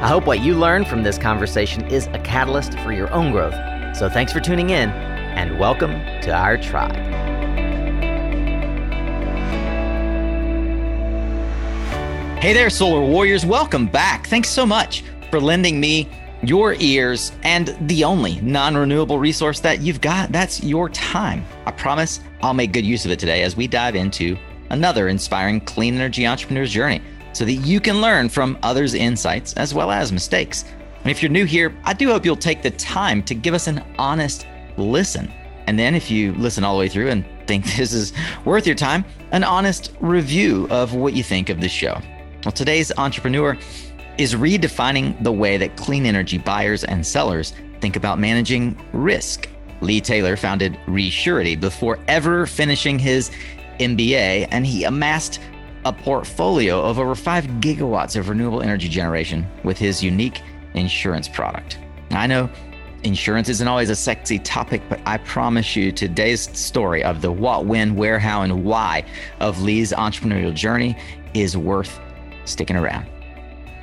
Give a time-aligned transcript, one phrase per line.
[0.00, 3.52] I hope what you learn from this conversation is a catalyst for your own growth.
[3.94, 5.90] So thanks for tuning in, and welcome
[6.22, 6.96] to our tribe.
[12.40, 13.44] Hey there, Solar Warriors.
[13.44, 14.26] Welcome back.
[14.26, 16.08] Thanks so much for lending me
[16.42, 20.32] your ears and the only non renewable resource that you've got.
[20.32, 21.44] That's your time.
[21.66, 24.38] I promise I'll make good use of it today as we dive into
[24.70, 29.74] another inspiring clean energy entrepreneur's journey so that you can learn from others' insights as
[29.74, 30.64] well as mistakes.
[31.02, 33.66] And if you're new here, I do hope you'll take the time to give us
[33.66, 35.32] an honest listen.
[35.66, 38.12] And then, if you listen all the way through and think this is
[38.44, 42.00] worth your time, an honest review of what you think of the show.
[42.44, 43.56] Well, today's entrepreneur
[44.18, 49.48] is redefining the way that clean energy buyers and sellers think about managing risk.
[49.80, 53.30] Lee Taylor founded Resurety before ever finishing his
[53.78, 55.40] MBA, and he amassed
[55.84, 60.42] a portfolio of over 5 gigawatts of renewable energy generation with his unique
[60.74, 61.78] insurance product.
[62.10, 62.50] I know
[63.02, 67.64] insurance isn't always a sexy topic, but I promise you today's story of the what,
[67.64, 69.04] when, where, how, and why
[69.40, 70.96] of Lee's entrepreneurial journey
[71.32, 71.98] is worth
[72.44, 73.06] sticking around.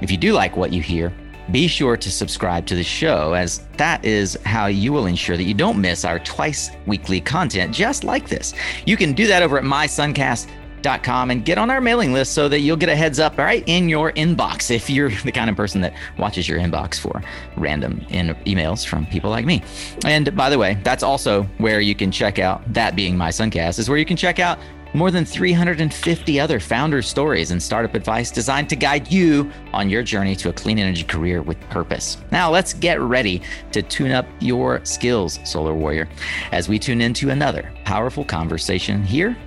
[0.01, 1.11] If you do like what you hear,
[1.49, 5.43] be sure to subscribe to the show, as that is how you will ensure that
[5.43, 8.53] you don't miss our twice weekly content just like this.
[8.85, 10.66] You can do that over at mysuncast.com
[11.03, 13.63] com and get on our mailing list so that you'll get a heads up right
[13.67, 17.21] in your inbox if you're the kind of person that watches your inbox for
[17.55, 19.61] random in- emails from people like me.
[20.05, 23.79] And by the way, that's also where you can check out that being my Suncast
[23.79, 24.59] is where you can check out
[24.93, 30.01] more than 350 other founder stories and startup advice designed to guide you on your
[30.01, 32.17] journey to a clean energy career with purpose.
[32.31, 33.41] Now, let's get ready
[33.73, 36.07] to tune up your skills, Solar Warrior,
[36.51, 39.37] as we tune into another powerful conversation here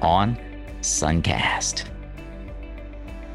[0.00, 0.38] on
[0.84, 1.84] Suncast.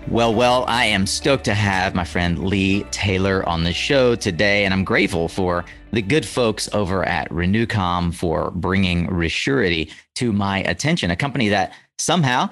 [0.07, 4.65] Well, well, I am stoked to have my friend Lee Taylor on the show today,
[4.65, 10.59] and I'm grateful for the good folks over at Renewcom for bringing Resurety to my
[10.59, 12.49] attention, a company that somehow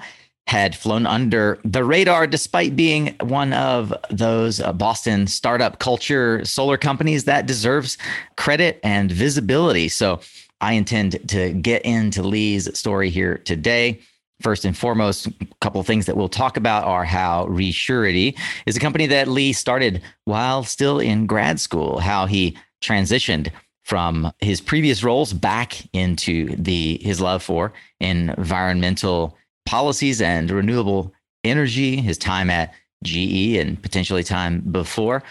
[0.48, 7.24] had flown under the radar despite being one of those Boston startup culture solar companies
[7.24, 7.98] that deserves
[8.36, 9.88] credit and visibility.
[9.88, 10.20] So
[10.60, 14.00] I intend to get into Lee's story here today
[14.40, 18.76] First and foremost, a couple of things that we'll talk about are how Resurety is
[18.76, 23.50] a company that Lee started while still in grad school, how he transitioned
[23.84, 31.12] from his previous roles back into the his love for environmental policies and renewable
[31.42, 32.72] energy, his time at
[33.02, 35.22] GE and potentially time before,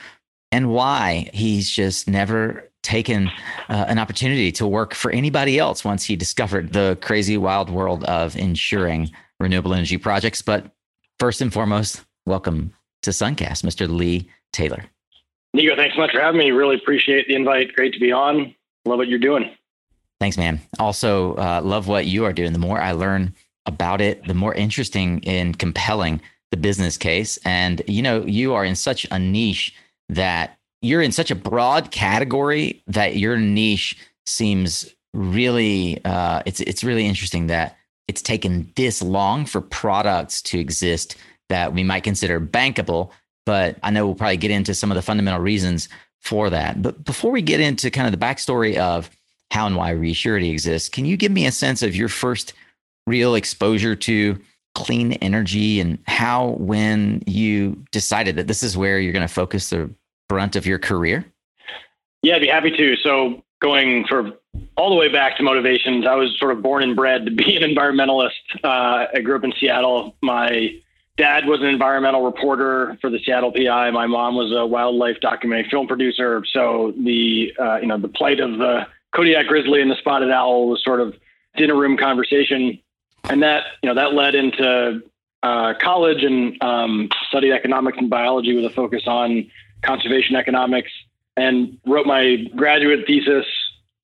[0.51, 3.29] and why he's just never taken
[3.67, 8.05] uh, an opportunity to work for anybody else once he discovered the crazy wild world
[8.05, 9.11] of insuring
[9.41, 10.41] renewable energy projects.
[10.41, 10.71] But
[11.19, 13.89] first and foremost, welcome to Suncast, Mr.
[13.89, 14.85] Lee Taylor.
[15.53, 16.51] Nico, thanks so much for having me.
[16.51, 17.75] Really appreciate the invite.
[17.75, 18.55] Great to be on.
[18.85, 19.51] Love what you're doing.
[20.21, 20.61] Thanks, man.
[20.79, 22.53] Also, uh, love what you are doing.
[22.53, 26.21] The more I learn about it, the more interesting and compelling
[26.51, 27.37] the business case.
[27.43, 29.75] And, you know, you are in such a niche
[30.07, 36.83] that you're in such a broad category that your niche seems really uh, it's it's
[36.83, 37.77] really interesting that
[38.07, 41.15] it's taken this long for products to exist
[41.49, 43.09] that we might consider bankable
[43.45, 45.89] but i know we'll probably get into some of the fundamental reasons
[46.21, 46.81] for that.
[46.81, 49.09] But before we get into kind of the backstory of
[49.51, 52.53] how and why resurety exists can you give me a sense of your first
[53.05, 54.37] real exposure to
[54.75, 59.69] clean energy and how when you decided that this is where you're going to focus
[59.69, 59.89] the
[60.27, 61.25] brunt of your career?
[62.21, 62.95] Yeah, I'd be happy to.
[62.97, 64.33] So going for
[64.75, 67.55] all the way back to motivations, I was sort of born and bred to be
[67.55, 68.31] an environmentalist.
[68.63, 70.15] Uh, I grew up in Seattle.
[70.21, 70.75] My
[71.17, 73.91] dad was an environmental reporter for the Seattle PI.
[73.91, 76.43] My mom was a wildlife documentary film producer.
[76.51, 80.69] So the uh, you know the plight of the Kodiak grizzly and the spotted owl
[80.69, 81.15] was sort of
[81.55, 82.79] dinner room conversation,
[83.29, 85.01] and that you know that led into
[85.43, 89.49] uh, college and um, studied economics and biology with a focus on
[89.81, 90.91] conservation economics,
[91.35, 93.45] and wrote my graduate thesis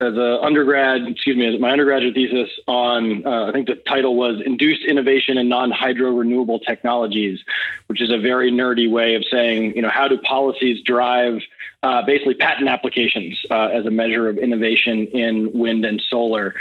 [0.02, 4.42] as a undergrad, excuse me, my undergraduate thesis on, uh, I think the title was
[4.46, 7.40] Induced Innovation in Non-Hydro Renewable Technologies,
[7.88, 11.42] which is a very nerdy way of saying, you know, how do policies drive
[11.84, 16.56] uh, basically patent applications uh, as a measure of innovation in wind and solar.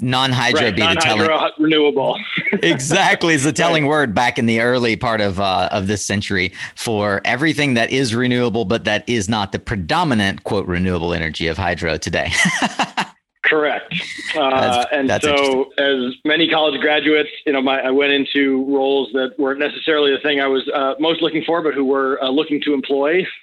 [0.00, 2.18] Non-hydro right, be non-hydro the telling renewable.
[2.62, 3.90] exactly, is the telling right.
[3.90, 8.14] word back in the early part of uh, of this century for everything that is
[8.14, 12.30] renewable, but that is not the predominant quote renewable energy of hydro today.
[13.48, 13.94] Correct.
[14.36, 19.10] Uh, and that's so, as many college graduates, you know, my, I went into roles
[19.12, 22.28] that weren't necessarily the thing I was uh, most looking for, but who were uh,
[22.28, 23.26] looking to employ.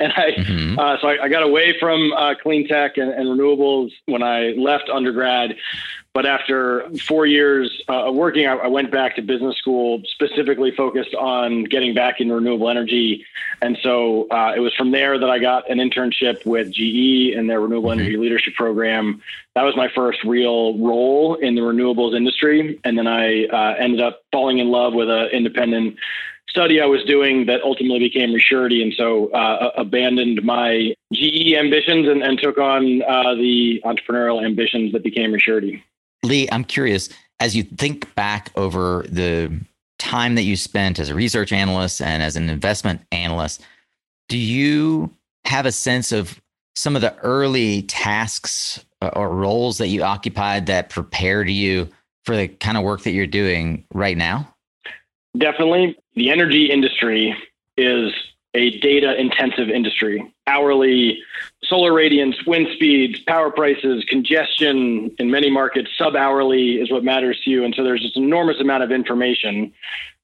[0.00, 0.78] and I, mm-hmm.
[0.78, 4.54] Uh, so I, I, got away from uh, clean tech and, and, renewables when I
[4.56, 5.56] left undergrad.
[6.14, 10.70] But after four years uh, of working, I, I, went back to business school, specifically
[10.70, 13.26] focused on getting back in renewable energy.
[13.60, 17.50] And so uh, it was from there that I got an internship with GE and
[17.50, 17.98] their renewable mm-hmm.
[17.98, 19.20] energy leadership program.
[19.56, 22.78] That was my first real role in the renewables industry.
[22.84, 25.96] And then I uh, ended up falling in love with an independent
[26.48, 32.06] study I was doing that ultimately became Resurety, and so uh, abandoned my GE ambitions
[32.08, 35.82] and, and took on uh, the entrepreneurial ambitions that became Resurety.
[36.24, 37.08] Lee, I'm curious
[37.40, 39.52] as you think back over the
[39.98, 43.62] time that you spent as a research analyst and as an investment analyst,
[44.28, 45.10] do you
[45.44, 46.40] have a sense of
[46.74, 51.88] some of the early tasks uh, or roles that you occupied that prepared you
[52.24, 54.54] for the kind of work that you're doing right now?
[55.36, 55.96] Definitely.
[56.14, 57.36] The energy industry
[57.76, 58.12] is
[58.54, 60.32] a data intensive industry.
[60.46, 61.18] Hourly
[61.64, 67.40] solar radiance, wind speeds, power prices, congestion in many markets, sub hourly is what matters
[67.44, 67.64] to you.
[67.64, 69.72] And so there's this enormous amount of information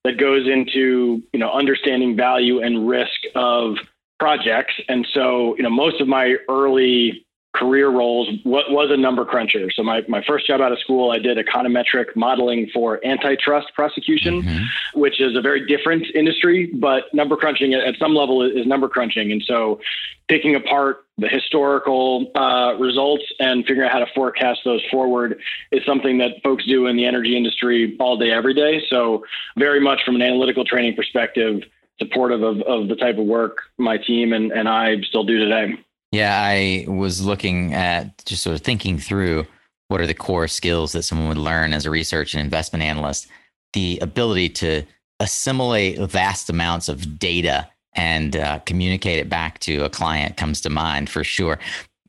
[0.04, 3.76] that goes into, you know, understanding value and risk of
[4.18, 4.74] projects.
[4.88, 9.70] And so, you know, most of my early career roles what was a number cruncher.
[9.70, 14.42] So my, my first job out of school i did econometric modeling for antitrust prosecution
[14.42, 15.00] mm-hmm.
[15.00, 19.32] which is a very different industry but number crunching at some level is number crunching.
[19.32, 19.80] And so
[20.28, 25.84] picking apart the historical uh, results and figuring out how to forecast those forward is
[25.84, 28.82] something that folks do in the energy industry all day every day.
[28.88, 29.24] So
[29.56, 31.62] very much from an analytical training perspective
[31.98, 35.74] supportive of, of the type of work my team and, and i still do today
[36.12, 39.46] yeah, I was looking at just sort of thinking through
[39.88, 43.28] what are the core skills that someone would learn as a research and investment analyst.
[43.72, 44.82] The ability to
[45.20, 50.70] assimilate vast amounts of data and uh, communicate it back to a client comes to
[50.70, 51.58] mind for sure.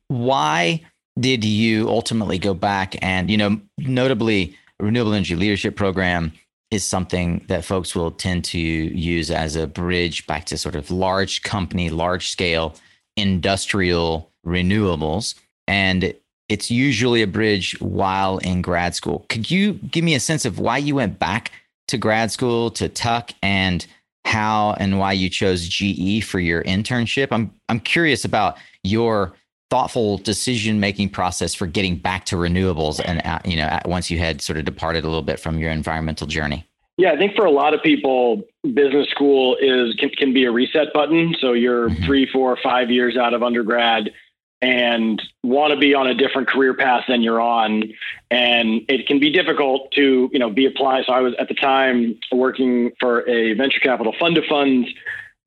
[0.07, 0.81] Why
[1.19, 6.33] did you ultimately go back and, you know, notably, renewable energy leadership program
[6.71, 10.89] is something that folks will tend to use as a bridge back to sort of
[10.89, 12.75] large company, large scale
[13.21, 15.35] industrial renewables.
[15.67, 16.13] And
[16.49, 19.25] it's usually a bridge while in grad school.
[19.29, 21.51] Could you give me a sense of why you went back
[21.87, 23.85] to grad school to Tuck and
[24.25, 27.29] how and why you chose GE for your internship?
[27.31, 29.33] I'm I'm curious about your
[29.69, 34.19] thoughtful decision making process for getting back to renewables and uh, you know once you
[34.19, 36.65] had sort of departed a little bit from your environmental journey.
[36.97, 40.51] Yeah, I think for a lot of people, business school is can, can be a
[40.51, 41.35] reset button.
[41.39, 42.03] So you're mm-hmm.
[42.03, 44.11] three, four, five years out of undergrad
[44.61, 47.83] and want to be on a different career path than you're on
[48.29, 51.55] and it can be difficult to you know be applied so i was at the
[51.55, 54.87] time working for a venture capital fund of funds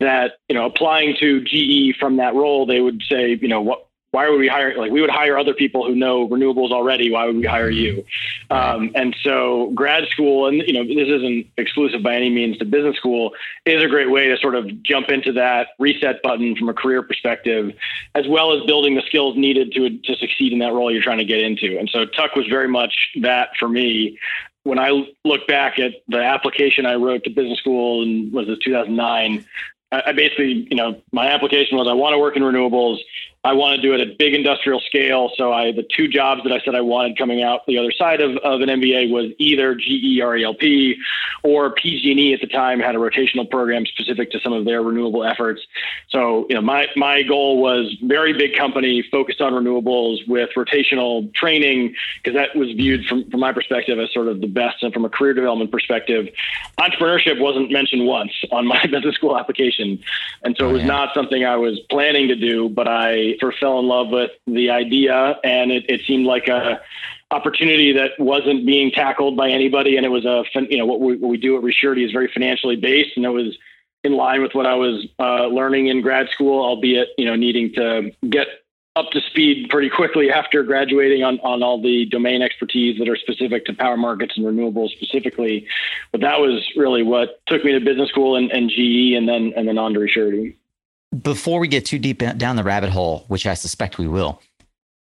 [0.00, 3.86] that you know applying to ge from that role they would say you know what
[4.14, 7.26] why would we hire like we would hire other people who know renewables already why
[7.26, 8.04] would we hire you?
[8.48, 12.64] Um, and so grad school and you know this isn't exclusive by any means to
[12.64, 13.32] business school
[13.66, 17.02] is a great way to sort of jump into that reset button from a career
[17.02, 17.72] perspective
[18.14, 21.18] as well as building the skills needed to to succeed in that role you're trying
[21.18, 21.76] to get into.
[21.76, 24.18] And so tuck was very much that for me.
[24.62, 28.60] When I look back at the application I wrote to business school and was it
[28.64, 29.44] 2009,
[29.92, 32.98] I basically, you know, my application was I want to work in renewables.
[33.44, 35.30] I want to do it at big industrial scale.
[35.36, 38.22] So I the two jobs that I said I wanted coming out the other side
[38.22, 40.96] of, of an MBA was either GE RELP
[41.42, 45.24] or PG&E at the time had a rotational program specific to some of their renewable
[45.24, 45.60] efforts.
[46.08, 51.32] So you know my my goal was very big company focused on renewables with rotational
[51.34, 54.94] training because that was viewed from from my perspective as sort of the best and
[54.94, 56.28] from a career development perspective.
[56.78, 60.02] Entrepreneurship wasn't mentioned once on my business school application,
[60.42, 63.78] and so it was not something I was planning to do, but I first fell
[63.78, 66.80] in love with the idea, and it, it seemed like a
[67.30, 69.96] opportunity that wasn't being tackled by anybody.
[69.96, 72.28] And it was a, you know, what we, what we do at Resurety is very
[72.32, 73.56] financially based, and it was
[74.02, 77.72] in line with what I was uh, learning in grad school, albeit you know needing
[77.74, 78.46] to get
[78.96, 83.16] up to speed pretty quickly after graduating on, on all the domain expertise that are
[83.16, 85.66] specific to power markets and renewables specifically.
[86.12, 89.52] But that was really what took me to business school and, and GE and then
[89.56, 90.54] and then on to.
[91.22, 94.40] Before we get too deep down the rabbit hole, which I suspect we will,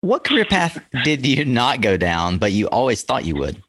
[0.01, 3.61] what career path did you not go down, but you always thought you would?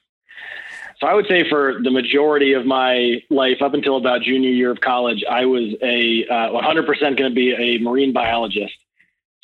[1.00, 4.70] So I would say for the majority of my life, up until about junior year
[4.70, 8.74] of college, I was a uh, 100% going to be a marine biologist.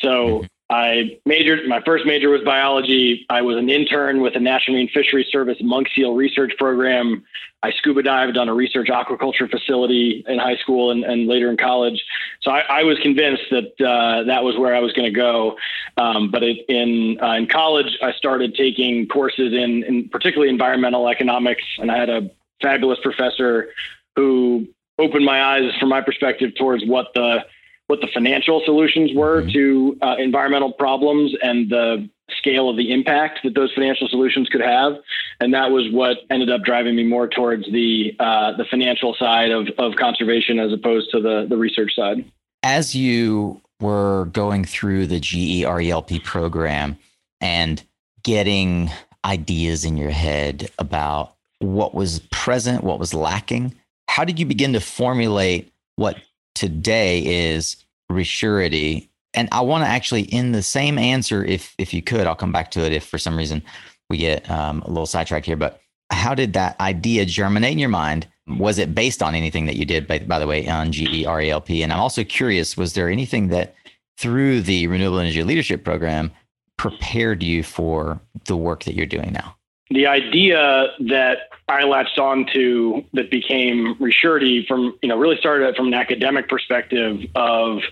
[0.00, 0.47] So mm-hmm.
[0.68, 3.25] I majored, my first major was biology.
[3.30, 7.25] I was an intern with the National Marine Fisheries Service Monk Seal Research Program.
[7.62, 11.56] I scuba dived on a research aquaculture facility in high school and, and later in
[11.56, 12.02] college.
[12.42, 15.56] So I, I was convinced that uh, that was where I was going to go.
[15.99, 21.08] Um, but it, in uh, in college, I started taking courses in, in particularly environmental
[21.08, 22.30] economics, and I had a
[22.61, 23.68] fabulous professor
[24.16, 24.66] who
[24.99, 27.44] opened my eyes, from my perspective, towards what the
[27.87, 29.50] what the financial solutions were mm-hmm.
[29.50, 34.61] to uh, environmental problems and the scale of the impact that those financial solutions could
[34.61, 34.95] have.
[35.40, 39.50] And that was what ended up driving me more towards the uh, the financial side
[39.50, 42.25] of, of conservation as opposed to the, the research side.
[42.62, 46.99] As you were going through the GE RELP program
[47.40, 47.83] and
[48.25, 48.90] getting
[49.25, 53.75] ideas in your head about what was present, what was lacking,
[54.09, 56.16] how did you begin to formulate what
[56.56, 57.76] today is
[58.10, 59.08] resurety.
[59.34, 62.52] And I want to actually, in the same answer, if if you could, I'll come
[62.52, 63.62] back to it if for some reason
[64.08, 65.56] we get um, a little sidetracked here.
[65.56, 68.26] But how did that idea germinate in your mind?
[68.46, 71.82] Was it based on anything that you did, by, by the way, on GERELP?
[71.82, 73.75] And I'm also curious, was there anything that
[74.16, 76.30] through the Renewable Energy Leadership Program
[76.78, 79.56] prepared you for the work that you're doing now?
[79.90, 85.76] The idea that I latched on to that became Resurety from, you know, really started
[85.76, 87.83] from an academic perspective of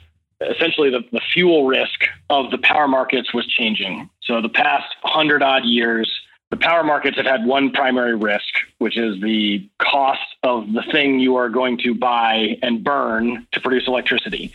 [0.40, 4.10] essentially the, the fuel risk of the power markets was changing.
[4.22, 6.10] So the past hundred odd years,
[6.50, 11.18] the power markets have had one primary risk, which is the cost of the thing
[11.18, 14.52] you are going to buy and burn to produce electricity.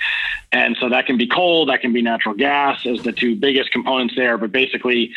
[0.52, 3.72] And so that can be coal, that can be natural gas as the two biggest
[3.72, 4.38] components there.
[4.38, 5.12] But basically,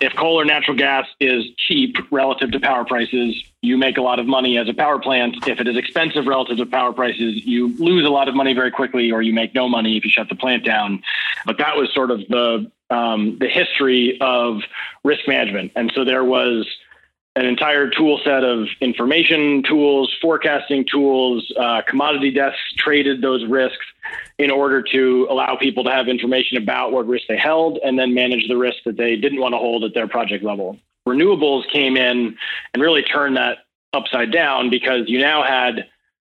[0.00, 4.18] if coal or natural gas is cheap relative to power prices, you make a lot
[4.18, 5.36] of money as a power plant.
[5.46, 8.70] If it is expensive relative to power prices, you lose a lot of money very
[8.70, 11.02] quickly, or you make no money if you shut the plant down.
[11.44, 14.60] But that was sort of the um, the history of
[15.02, 15.72] risk management.
[15.74, 16.66] And so there was
[17.34, 23.84] an entire tool set of information tools, forecasting tools, uh, commodity desks traded those risks
[24.38, 28.14] in order to allow people to have information about what risk they held and then
[28.14, 30.78] manage the risk that they didn't want to hold at their project level.
[31.06, 32.36] Renewables came in
[32.74, 33.58] and really turned that
[33.92, 35.86] upside down because you now had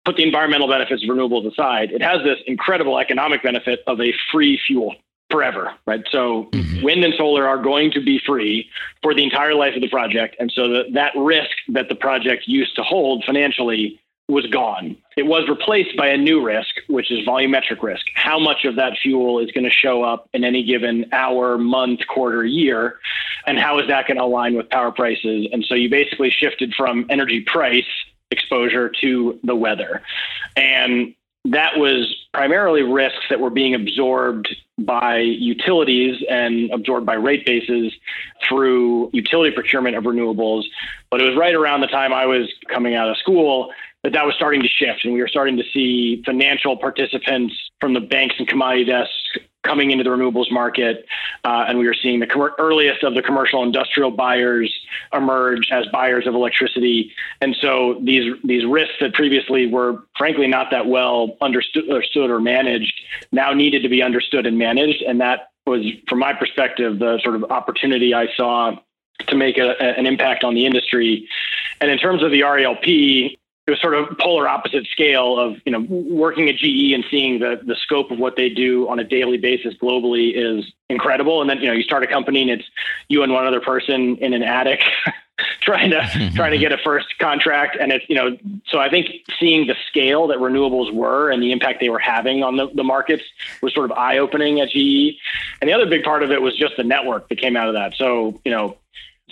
[0.05, 4.13] put the environmental benefits of renewables aside, it has this incredible economic benefit of a
[4.33, 4.95] free fuel
[5.31, 6.03] forever, right?
[6.11, 6.83] So mm-hmm.
[6.83, 8.71] wind and solar are going to be free
[9.03, 10.37] for the entire life of the project.
[10.39, 14.97] And so the, that risk that the project used to hold financially was gone.
[15.17, 18.07] It was replaced by a new risk, which is volumetric risk.
[18.15, 22.07] How much of that fuel is going to show up in any given hour, month,
[22.07, 22.99] quarter, year?
[23.47, 25.49] And how is that going to align with power prices?
[25.51, 27.87] And so you basically shifted from energy price
[28.31, 30.03] exposure to the weather.
[30.55, 31.15] And
[31.47, 37.93] that was primarily risks that were being absorbed by utilities and absorbed by rate bases
[38.47, 40.65] through utility procurement of renewables.
[41.11, 43.73] But it was right around the time I was coming out of school
[44.05, 47.95] that that was starting to shift, and we were starting to see financial participants from
[47.95, 49.13] the banks and commodity desks
[49.65, 51.05] coming into the renewables market,
[51.45, 54.73] uh, and we were seeing the com- earliest of the commercial industrial buyers
[55.13, 57.13] emerge as buyers of electricity.
[57.41, 62.95] And so these these risks that previously were frankly not that well understood, or managed
[63.33, 67.35] now needed to be understood and managed, and that was, from my perspective, the sort
[67.35, 68.77] of opportunity I saw
[69.27, 71.29] to make a, an impact on the industry.
[71.81, 73.37] And in terms of the RELP,
[73.69, 77.39] it was sort of polar opposite scale of you know working at GE and seeing
[77.39, 81.43] the the scope of what they do on a daily basis globally is incredible.
[81.43, 82.65] And then you know you start a company and it's
[83.09, 84.81] you and one other person in an attic
[85.61, 87.77] trying to trying to get a first contract.
[87.79, 89.09] And it's you know so I think
[89.39, 92.85] seeing the scale that renewables were and the impact they were having on the, the
[92.85, 93.25] markets
[93.61, 95.19] was sort of eye opening at GE.
[95.61, 97.75] And the other big part of it was just the network that came out of
[97.75, 97.93] that.
[97.97, 98.79] So you know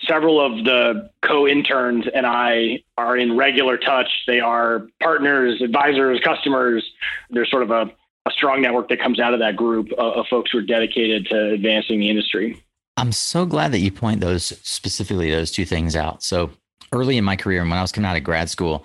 [0.04, 4.08] several of the co-interns and I are in regular touch.
[4.26, 6.84] They are partners, advisors, customers.
[7.30, 7.90] There's sort of a,
[8.26, 11.26] a strong network that comes out of that group of, of folks who are dedicated
[11.26, 12.62] to advancing the industry.
[12.96, 16.22] I'm so glad that you point those specifically those two things out.
[16.22, 16.50] So
[16.92, 18.84] early in my career, and when I was coming out of grad school,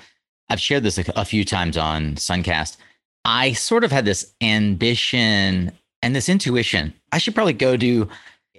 [0.50, 2.78] I've shared this a, a few times on Suncast.
[3.24, 6.94] I sort of had this ambition and this intuition.
[7.12, 8.10] I should probably go do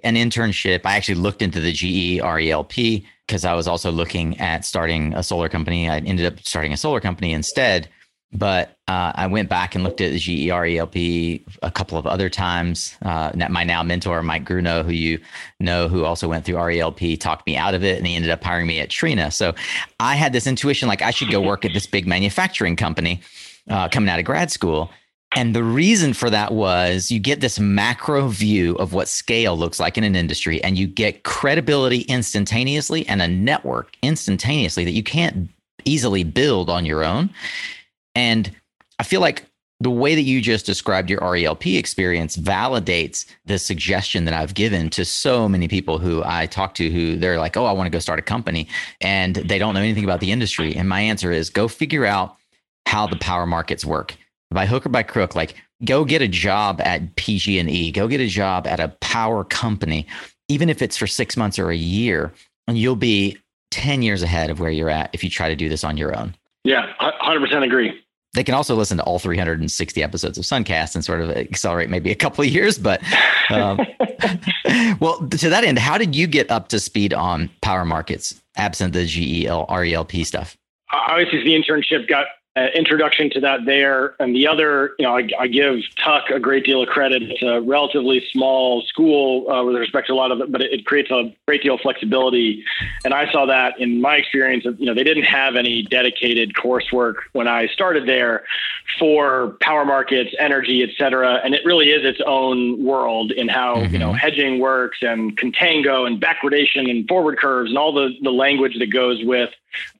[0.03, 0.81] an internship.
[0.85, 5.23] I actually looked into the GE RELP because I was also looking at starting a
[5.23, 5.89] solar company.
[5.89, 7.89] I ended up starting a solar company instead.
[8.33, 12.97] but uh, I went back and looked at the GERELP a couple of other times.
[13.01, 15.19] Uh, my now mentor, Mike Gruno, who you
[15.59, 18.43] know, who also went through RELP, talked me out of it and he ended up
[18.43, 19.31] hiring me at Trina.
[19.31, 19.53] So
[19.99, 23.21] I had this intuition like I should go work at this big manufacturing company
[23.69, 24.89] uh, coming out of grad school.
[25.35, 29.79] And the reason for that was you get this macro view of what scale looks
[29.79, 35.03] like in an industry, and you get credibility instantaneously and a network instantaneously that you
[35.03, 35.49] can't
[35.85, 37.29] easily build on your own.
[38.15, 38.51] And
[38.99, 39.43] I feel like
[39.79, 44.89] the way that you just described your RELP experience validates the suggestion that I've given
[44.91, 47.91] to so many people who I talk to who they're like, oh, I want to
[47.91, 48.67] go start a company
[49.01, 50.73] and they don't know anything about the industry.
[50.75, 52.37] And my answer is go figure out
[52.85, 54.15] how the power markets work
[54.53, 55.35] by hook or by crook.
[55.35, 55.55] Like
[55.85, 60.07] go get a job at PG&E, go get a job at a power company,
[60.47, 62.33] even if it's for six months or a year,
[62.67, 63.37] and you'll be
[63.71, 66.17] 10 years ahead of where you're at if you try to do this on your
[66.17, 66.35] own.
[66.63, 67.99] Yeah, 100% agree.
[68.33, 72.09] They can also listen to all 360 episodes of Suncast and sort of accelerate maybe
[72.11, 72.79] a couple of years.
[72.79, 73.01] But
[73.51, 73.77] um,
[74.99, 78.93] well, to that end, how did you get up to speed on power markets absent
[78.93, 80.57] the GEL RELP stuff?
[80.91, 84.15] Obviously, the internship got uh, introduction to that there.
[84.19, 87.23] And the other, you know, I, I, give Tuck a great deal of credit.
[87.23, 90.71] It's a relatively small school uh, with respect to a lot of it, but it,
[90.71, 92.63] it, creates a great deal of flexibility.
[93.03, 94.67] And I saw that in my experience.
[94.67, 98.43] Of, you know, they didn't have any dedicated coursework when I started there
[98.99, 101.41] for power markets, energy, et cetera.
[101.43, 103.93] And it really is its own world in how mm-hmm.
[103.93, 108.31] you know hedging works and contango and backwardation and forward curves and all the the
[108.31, 109.49] language that goes with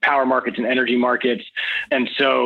[0.02, 1.44] power markets and energy markets.
[1.90, 2.43] And so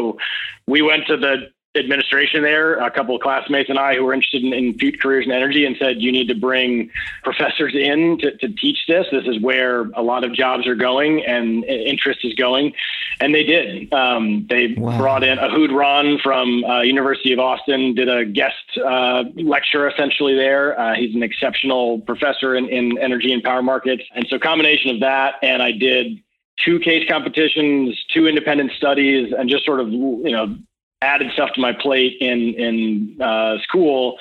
[0.67, 4.43] we went to the administration there, a couple of classmates and I who were interested
[4.43, 6.91] in, in future careers in energy and said, you need to bring
[7.23, 9.07] professors in to, to teach this.
[9.13, 12.73] This is where a lot of jobs are going and interest is going.
[13.21, 13.93] And they did.
[13.93, 14.99] Um, they wow.
[14.99, 20.35] brought in Ehud Ronn from uh, University of Austin, did a guest uh, lecture essentially
[20.35, 20.79] there.
[20.79, 24.03] Uh, he's an exceptional professor in, in energy and power markets.
[24.15, 26.23] And so combination of that, and I did
[26.65, 30.57] two case competitions, two independent studies, and just sort of you know
[31.01, 34.19] added stuff to my plate in in uh, school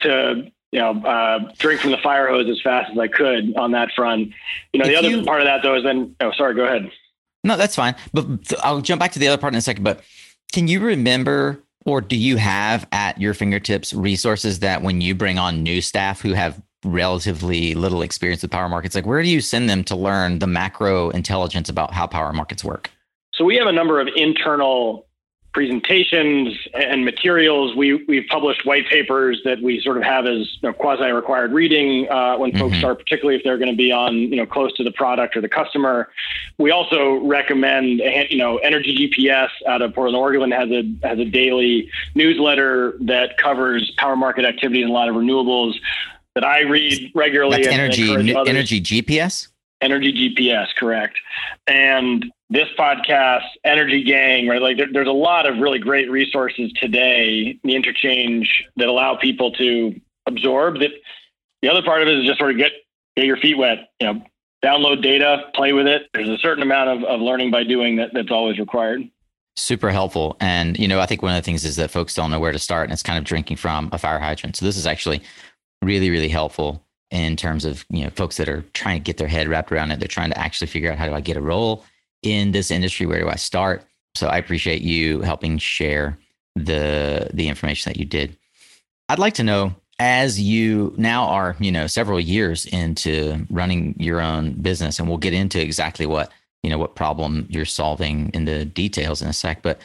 [0.00, 3.72] to you know uh, drink from the fire hose as fast as I could on
[3.72, 4.32] that front.
[4.72, 6.14] You know, if the other you, part of that though is then.
[6.20, 6.54] Oh, sorry.
[6.54, 6.90] Go ahead.
[7.44, 7.94] No, that's fine.
[8.12, 8.26] But
[8.64, 9.84] I'll jump back to the other part in a second.
[9.84, 10.02] But
[10.52, 11.62] can you remember?
[11.84, 16.20] Or do you have at your fingertips resources that when you bring on new staff
[16.20, 19.96] who have relatively little experience with power markets, like where do you send them to
[19.96, 22.90] learn the macro intelligence about how power markets work?
[23.34, 25.06] So we have a number of internal
[25.56, 27.74] presentations and materials.
[27.74, 32.06] We we've published white papers that we sort of have as you know, quasi-required reading
[32.10, 32.60] uh, when mm-hmm.
[32.60, 35.34] folks start, particularly if they're going to be on you know close to the product
[35.34, 36.10] or the customer.
[36.58, 41.24] We also recommend you know Energy GPS out of Portland, Oregon has a has a
[41.24, 45.72] daily newsletter that covers power market activity and a lot of renewables
[46.36, 47.62] that I read regularly.
[47.62, 49.48] That's energy, energy GPS.
[49.80, 51.18] Energy GPS, correct.
[51.66, 54.60] And this podcast, Energy Gang, right?
[54.60, 59.50] Like there, there's a lot of really great resources today, the interchange that allow people
[59.52, 60.78] to absorb.
[60.80, 60.90] That
[61.62, 62.72] the other part of it is just sort of get
[63.16, 63.90] get your feet wet.
[63.98, 64.22] You know,
[64.62, 66.02] download data, play with it.
[66.12, 69.08] There's a certain amount of, of learning by doing that that's always required.
[69.58, 70.36] Super helpful.
[70.38, 72.52] And, you know, I think one of the things is that folks don't know where
[72.52, 74.54] to start and it's kind of drinking from a fire hydrant.
[74.54, 75.22] So this is actually
[75.86, 79.28] really, really helpful in terms of, you know, folks that are trying to get their
[79.28, 80.00] head wrapped around it.
[80.00, 81.84] They're trying to actually figure out how do I get a role
[82.22, 83.06] in this industry?
[83.06, 83.84] Where do I start?
[84.14, 86.18] So I appreciate you helping share
[86.56, 88.36] the the information that you did.
[89.08, 94.20] I'd like to know as you now are, you know, several years into running your
[94.20, 98.46] own business, and we'll get into exactly what you know what problem you're solving in
[98.46, 99.62] the details in a sec.
[99.62, 99.80] But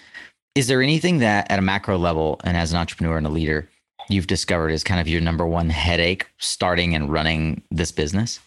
[0.55, 3.69] is there anything that at a macro level and as an entrepreneur and a leader
[4.11, 8.39] you've discovered is kind of your number one headache starting and running this business?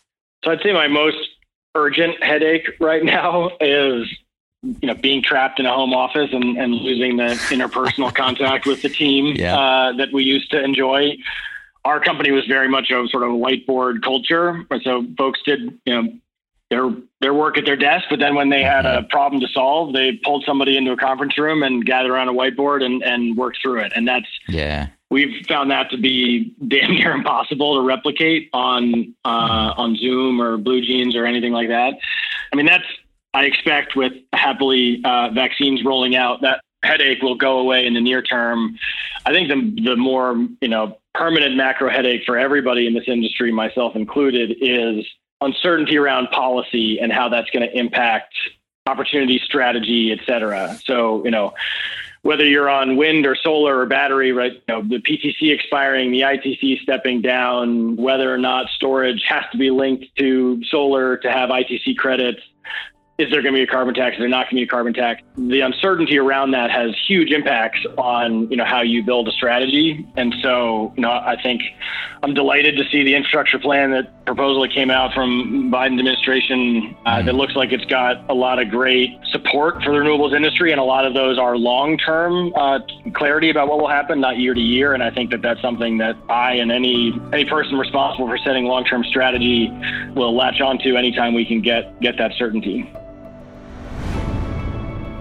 [0.45, 1.19] So I'd say my most
[1.75, 4.09] urgent headache right now is
[4.63, 8.83] you know being trapped in a home office and, and losing the interpersonal contact with
[8.83, 9.59] the team yeah.
[9.59, 11.17] uh, that we used to enjoy.
[11.85, 16.13] Our company was very much a sort of whiteboard culture, so folks did you know
[16.71, 19.09] their their work at their desk, but then when they had a mm-hmm.
[19.09, 22.83] problem to solve, they pulled somebody into a conference room and gathered around a whiteboard
[22.83, 23.93] and and worked through it.
[23.95, 29.73] And that's yeah we've found that to be damn near impossible to replicate on uh,
[29.77, 31.95] on Zoom or Blue Jeans or anything like that.
[32.53, 32.85] I mean, that's
[33.33, 38.01] I expect with happily uh, vaccines rolling out that headache will go away in the
[38.01, 38.77] near term.
[39.25, 43.53] I think the the more you know permanent macro headache for everybody in this industry,
[43.53, 45.07] myself included, is
[45.41, 48.35] uncertainty around policy and how that's going to impact
[48.87, 50.77] opportunity strategy, et cetera.
[50.85, 51.55] So you know
[52.25, 54.55] whether you're on wind or solar or battery, right?
[54.55, 59.59] You know, the PTC expiring, the ITC stepping down, whether or not storage has to
[59.59, 62.41] be linked to solar to have ITC credits,
[63.17, 64.15] is there going to be a carbon tax?
[64.15, 65.23] Is there not going to be a carbon tax?
[65.39, 70.05] The uncertainty around that has huge impacts on you know how you build a strategy.
[70.17, 71.63] And so you know I think
[72.25, 76.97] I'm delighted to see the infrastructure plan that proposal that came out from Biden administration.
[77.07, 77.27] Uh, mm-hmm.
[77.27, 80.81] that looks like it's got a lot of great support for the renewables industry, and
[80.81, 82.81] a lot of those are long-term uh,
[83.15, 84.93] clarity about what will happen, not year to year.
[84.93, 88.65] And I think that that's something that I and any any person responsible for setting
[88.65, 89.71] long-term strategy
[90.17, 92.91] will latch onto anytime we can get get that certainty.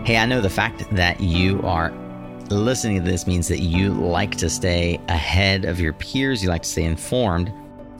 [0.05, 1.89] Hey, I know the fact that you are
[2.49, 6.63] listening to this means that you like to stay ahead of your peers, you like
[6.63, 7.53] to stay informed.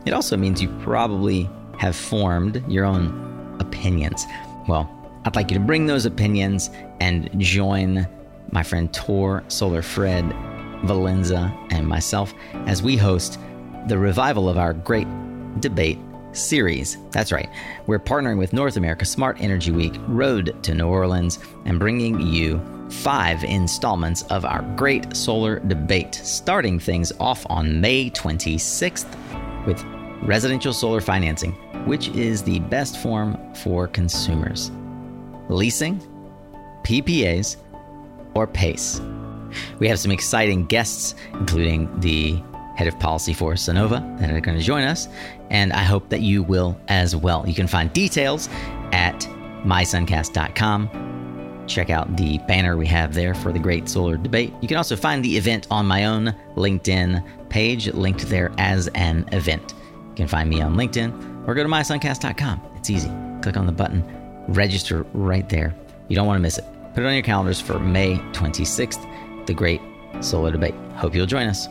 [0.06, 4.26] It also means you probably have formed your own opinions.
[4.68, 4.92] Well,
[5.24, 8.06] I'd like you to bring those opinions and join
[8.52, 10.26] my friend Tor, Solar Fred,
[10.84, 12.34] Valenza, and myself
[12.68, 13.40] as we host
[13.88, 15.08] the revival of our great
[15.62, 16.00] debate
[16.34, 16.98] series.
[17.12, 17.50] That's right.
[17.88, 22.62] We're partnering with North America Smart Energy Week Road to New Orleans and bringing you
[22.90, 29.84] five installments of our great solar debate, starting things off on May 26th with
[30.24, 31.54] residential solar financing,
[31.86, 34.72] which is the best form for consumers.
[35.50, 36.02] Leasing,
[36.84, 37.58] PPAs,
[38.36, 39.02] or PACE.
[39.80, 42.42] We have some exciting guests, including the
[42.76, 45.08] head of policy for Sunnova, that are going to join us,
[45.50, 47.48] and I hope that you will as well.
[47.48, 48.50] You can find details
[48.92, 49.28] at
[49.64, 51.66] mysuncast.com.
[51.68, 54.54] Check out the banner we have there for the Great Solar Debate.
[54.62, 59.28] You can also find the event on my own LinkedIn page, linked there as an
[59.32, 59.74] event.
[60.10, 62.62] You can find me on LinkedIn or go to mysuncast.com.
[62.76, 63.12] It's easy.
[63.42, 64.04] Click on the button,
[64.50, 65.74] register right there.
[66.10, 66.66] You don't want to miss it.
[66.94, 69.82] Put it on your calendars for May 26th, the Great
[70.20, 70.76] Solar Debate.
[70.96, 71.68] Hope you'll join us.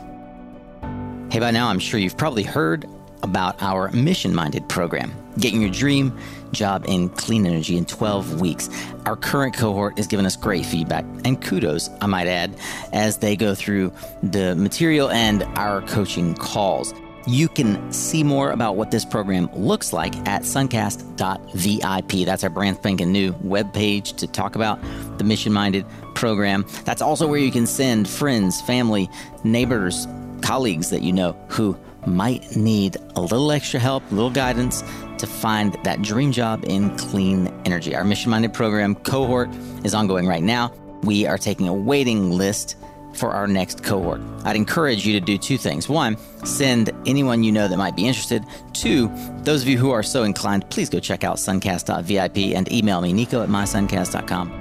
[1.33, 2.87] Hey, by now, I'm sure you've probably heard
[3.23, 6.15] about our mission minded program, getting your dream
[6.51, 8.69] job in clean energy in 12 weeks.
[9.07, 12.55] Our current cohort is giving us great feedback and kudos, I might add,
[12.93, 16.93] as they go through the material and our coaching calls.
[17.27, 22.27] You can see more about what this program looks like at suncast.vip.
[22.27, 24.79] That's our brand spanking new webpage to talk about
[25.17, 26.67] the mission minded program.
[26.85, 29.09] That's also where you can send friends, family,
[29.45, 30.07] neighbors,
[30.43, 34.83] colleagues that you know who might need a little extra help, a little guidance
[35.19, 37.95] to find that dream job in clean energy.
[37.95, 39.51] Our mission minded program cohort
[39.85, 40.73] is ongoing right now.
[41.03, 42.77] We are taking a waiting list
[43.15, 44.21] for our next cohort.
[44.45, 45.89] I'd encourage you to do two things.
[45.89, 48.45] One, send anyone you know that might be interested.
[48.73, 49.11] Two,
[49.43, 53.13] those of you who are so inclined, please go check out suncast.vip and email me,
[53.13, 54.59] nico at mysuncast.com.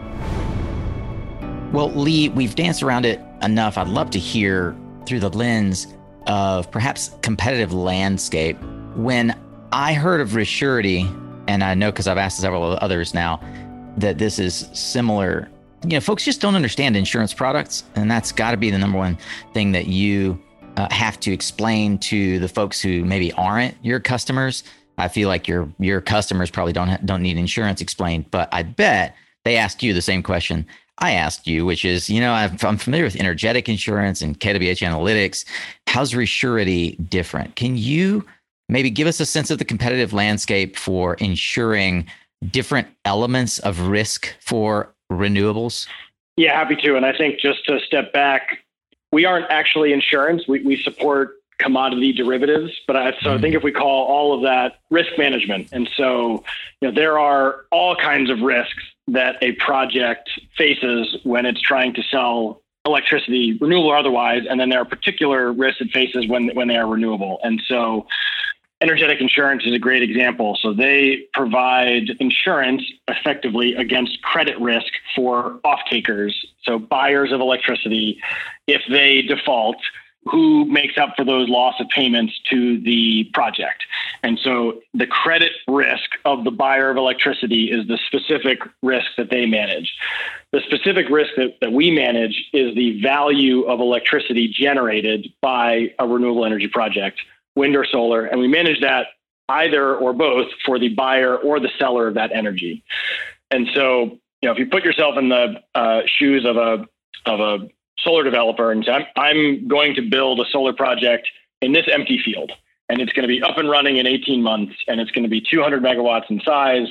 [1.72, 3.78] Well, Lee, we've danced around it enough.
[3.78, 5.88] I'd love to hear through the lens
[6.28, 8.58] of perhaps competitive landscape.
[8.96, 9.38] When
[9.72, 11.08] I heard of Resurety,
[11.48, 13.42] and I know because I've asked several others now
[13.98, 15.50] that this is similar.
[15.84, 18.98] You know, folks just don't understand insurance products, and that's got to be the number
[18.98, 19.18] one
[19.54, 20.40] thing that you
[20.78, 24.64] uh, have to explain to the folks who maybe aren't your customers.
[24.98, 28.64] I feel like your your customers probably don't ha- don't need insurance explained, but I
[28.64, 30.68] bet they ask you the same question.
[31.02, 35.46] I asked you, which is, you know, I'm familiar with energetic insurance and KWH analytics.
[35.88, 37.56] How's Resurety different?
[37.56, 38.24] Can you
[38.70, 42.06] maybe give us a sense of the competitive landscape for insuring
[42.52, 45.88] different elements of risk for renewables?
[46.38, 46.96] Yeah, happy to.
[46.96, 48.60] And I think just to step back,
[49.12, 50.48] we aren't actually insurance.
[50.48, 52.72] We, we support commodity derivatives.
[52.86, 53.30] But I, so mm-hmm.
[53.30, 56.44] I think if we call all of that risk management, and so
[56.80, 61.94] you know there are all kinds of risks that a project faces when it's trying
[61.94, 66.50] to sell electricity, renewable or otherwise, and then there are particular risks it faces when
[66.56, 67.40] when they are renewable.
[67.44, 68.08] And so
[68.82, 70.58] Energetic insurance is a great example.
[70.60, 78.20] So they provide insurance effectively against credit risk for off takers, so buyers of electricity,
[78.66, 79.78] if they default
[80.26, 83.84] who makes up for those loss of payments to the project.
[84.24, 89.30] And so the credit risk of the buyer of electricity is the specific risk that
[89.32, 89.92] they manage.
[90.52, 96.08] The specific risk that, that we manage is the value of electricity generated by a
[96.08, 97.20] renewable energy project,
[97.56, 99.08] wind or solar, and we manage that
[99.50, 102.84] either or both for the buyer or the seller of that energy.
[103.50, 106.86] And so, you know, if you put yourself in the uh, shoes of a
[107.26, 111.28] of a solar developer and say, I'm, I'm going to build a solar project
[111.62, 112.52] in this empty field
[112.92, 115.30] and it's going to be up and running in 18 months and it's going to
[115.30, 116.88] be 200 megawatts in size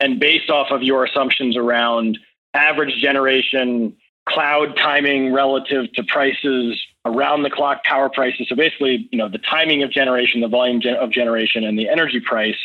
[0.00, 2.18] and based off of your assumptions around
[2.52, 3.96] average generation
[4.28, 8.48] cloud timing relative to prices around the clock power prices.
[8.48, 12.18] So basically, you know, the timing of generation, the volume of generation, and the energy
[12.18, 12.56] price.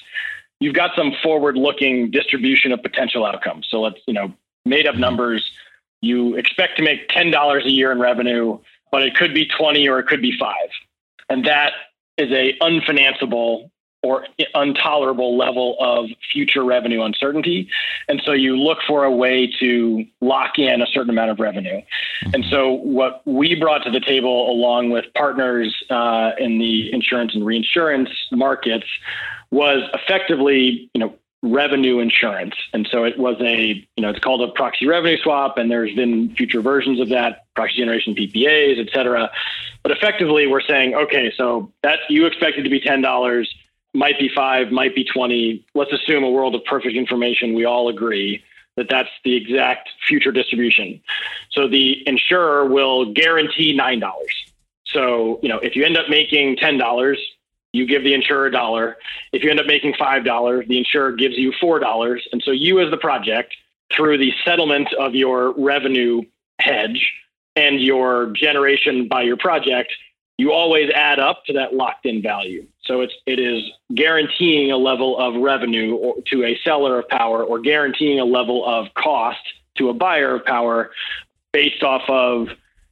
[0.60, 3.68] You've got some forward-looking distribution of potential outcomes.
[3.70, 4.34] So let's, you know,
[4.66, 5.52] made up numbers.
[6.02, 8.58] You expect to make ten dollars a year in revenue,
[8.92, 10.70] but it could be twenty or it could be five,
[11.30, 11.74] and that
[12.18, 13.70] is a unfinanceable
[14.04, 17.70] or intolerable level of future revenue uncertainty.
[18.08, 21.82] And so you look for a way to lock in a certain amount of revenue.
[21.82, 22.34] Mm-hmm.
[22.34, 27.36] And so what we brought to the table, along with partners uh, in the insurance
[27.36, 28.88] and reinsurance markets,
[29.52, 32.56] was effectively, you know, revenue insurance.
[32.74, 35.94] And so it was a, you know, it's called a proxy revenue swap, and there's
[35.96, 39.32] been future versions of that, proxy generation PPAs, et cetera.
[39.84, 43.54] But effectively, we're saying, okay, so that you expected to be ten dollars
[43.94, 45.66] might be five, might be 20.
[45.76, 47.54] Let's assume a world of perfect information.
[47.54, 48.44] We all agree
[48.78, 51.02] that that's the exact future distribution.
[51.52, 54.02] So the insurer will guarantee $9.
[54.86, 57.16] So, you know, if you end up making $10,
[57.74, 58.98] you give the insurer a dollar.
[59.34, 62.20] If you end up making $5, the insurer gives you $4.
[62.32, 63.54] And so you as the project,
[63.94, 66.22] through the settlement of your revenue
[66.60, 67.14] hedge
[67.56, 69.92] and your generation by your project,
[70.38, 72.66] you always add up to that locked in value.
[72.84, 77.44] So it's it is guaranteeing a level of revenue or, to a seller of power
[77.44, 79.42] or guaranteeing a level of cost
[79.78, 80.92] to a buyer of power
[81.52, 82.48] based off of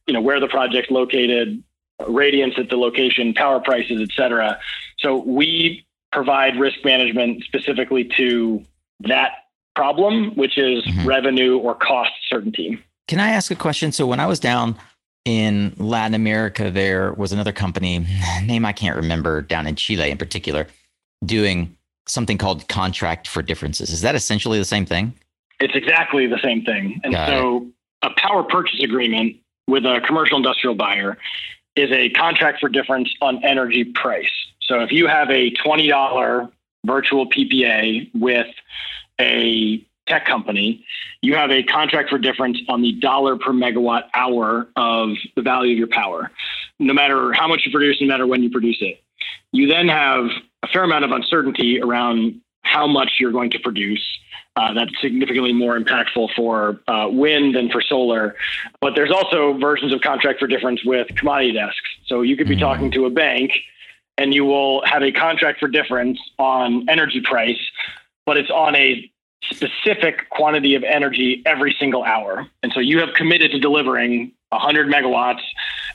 [0.06, 1.64] you know where the project's located,
[2.08, 4.60] radiance at the location, power prices, et cetera.
[5.00, 8.64] So we provide risk management specifically to
[9.02, 9.32] that
[9.76, 11.08] problem, which is mm-hmm.
[11.08, 12.84] revenue or cost certainty.
[13.10, 13.92] Can I ask a question?
[13.92, 14.76] So when I was down
[15.26, 18.06] in Latin America, there was another company,
[18.44, 20.68] name I can't remember, down in Chile in particular,
[21.26, 21.76] doing
[22.08, 23.90] something called contract for differences.
[23.90, 25.16] Is that essentially the same thing?
[25.60, 27.02] It's exactly the same thing.
[27.04, 27.58] And Got so
[28.04, 28.12] it.
[28.12, 31.18] a power purchase agreement with a commercial industrial buyer
[31.76, 34.30] is a contract for difference on energy price.
[34.62, 36.52] So if you have a $20
[36.86, 38.48] virtual PPA with
[39.20, 40.86] a tech company,
[41.22, 45.74] you have a contract for difference on the dollar per megawatt hour of the value
[45.74, 46.32] of your power,
[46.80, 49.02] no matter how much you produce, no matter when you produce it.
[49.52, 50.26] You then have
[50.64, 54.06] a fair amount of uncertainty around how much you're going to produce.
[54.56, 58.36] Uh, that's significantly more impactful for uh, wind than for solar.
[58.82, 61.80] But there's also versions of contract for difference with commodity desks.
[62.08, 62.62] So you could be mm-hmm.
[62.62, 63.54] talking to a bank
[64.18, 67.60] and you will have a contract for difference on energy price,
[68.26, 69.10] but it's on a
[69.44, 72.48] specific quantity of energy every single hour.
[72.64, 75.42] And so you have committed to delivering 100 megawatts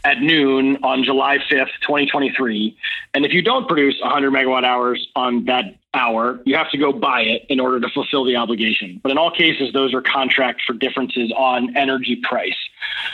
[0.05, 2.77] at noon on July 5th, 2023.
[3.15, 6.93] And if you don't produce 100 megawatt hours on that hour, you have to go
[6.93, 9.01] buy it in order to fulfill the obligation.
[9.03, 12.57] But in all cases, those are contracts for differences on energy price.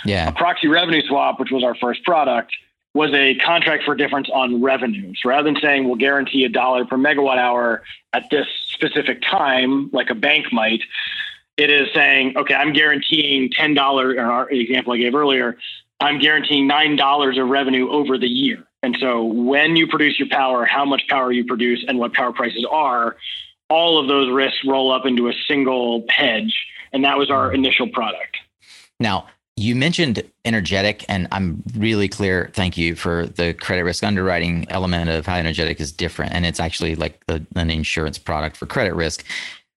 [0.05, 0.29] Yeah.
[0.29, 2.53] A proxy revenue swap, which was our first product,
[2.95, 5.21] was a contract for difference on revenues.
[5.25, 10.11] Rather than saying we'll guarantee a dollar per megawatt hour at this specific time, like
[10.11, 10.81] a bank might,
[11.57, 13.79] it is saying, okay, I'm guaranteeing $10,
[14.17, 15.57] or our example I gave earlier,
[16.01, 18.65] I'm guaranteeing $9 of revenue over the year.
[18.83, 22.33] And so when you produce your power, how much power you produce and what power
[22.33, 23.17] prices are,
[23.69, 26.55] all of those risks roll up into a single hedge.
[26.93, 28.39] And that was our initial product.
[28.99, 29.29] Now,
[29.61, 32.51] you mentioned energetic, and I'm really clear.
[32.55, 36.33] Thank you for the credit risk underwriting element of how energetic is different.
[36.33, 39.25] And it's actually like an insurance product for credit risk.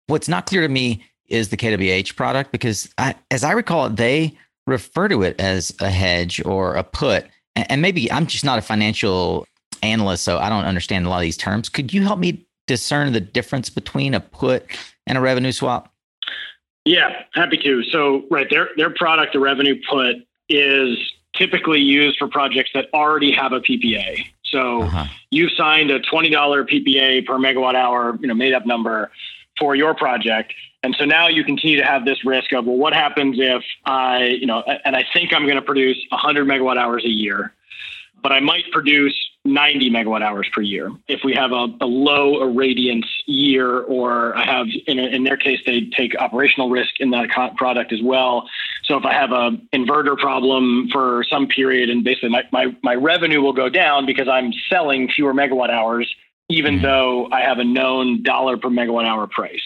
[0.07, 3.97] What's not clear to me is the KWH product because, I, as I recall it,
[3.97, 7.27] they refer to it as a hedge or a put.
[7.57, 9.47] And maybe I'm just not a financial
[9.83, 11.69] analyst, so I don't understand a lot of these terms.
[11.69, 14.67] Could you help me discern the difference between a put
[15.07, 15.93] and a revenue swap?
[16.91, 17.85] Yeah, happy to.
[17.85, 20.17] So, right, their their product, the revenue put,
[20.49, 20.99] is
[21.37, 24.25] typically used for projects that already have a PPA.
[24.43, 25.05] So, uh-huh.
[25.31, 29.13] you've signed a twenty dollar PPA per megawatt hour, you know, made up number
[29.57, 32.93] for your project, and so now you continue to have this risk of, well, what
[32.93, 37.05] happens if I, you know, and I think I'm going to produce 100 megawatt hours
[37.05, 37.53] a year,
[38.23, 40.91] but I might produce 90 megawatt hours per year.
[41.09, 45.61] If we have a, a low irradiance year, or I have, in, in, their case,
[45.65, 48.49] they take operational risk in that product as well.
[48.85, 52.95] So if I have a inverter problem for some period, and basically my, my, my
[52.95, 56.15] revenue will go down because I'm selling fewer megawatt hours,
[56.51, 56.85] even mm-hmm.
[56.85, 59.63] though I have a known dollar per megawatt hour price.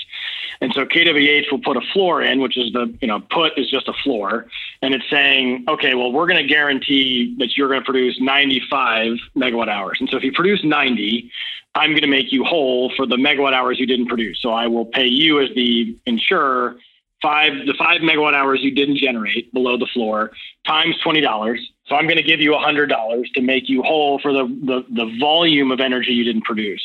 [0.65, 3.69] And so KWH will put a floor in, which is the, you know, put is
[3.69, 4.47] just a floor.
[4.81, 9.19] And it's saying, okay, well, we're going to guarantee that you're going to produce 95
[9.37, 9.99] megawatt hours.
[10.01, 11.31] And so if you produce 90,
[11.75, 14.41] I'm going to make you whole for the megawatt hours you didn't produce.
[14.41, 16.77] So I will pay you as the insurer
[17.21, 20.31] five the five megawatt hours you didn't generate below the floor
[20.67, 21.61] times twenty dollars.
[21.87, 24.85] So I'm going to give you hundred dollars to make you whole for the, the
[24.91, 26.83] the volume of energy you didn't produce.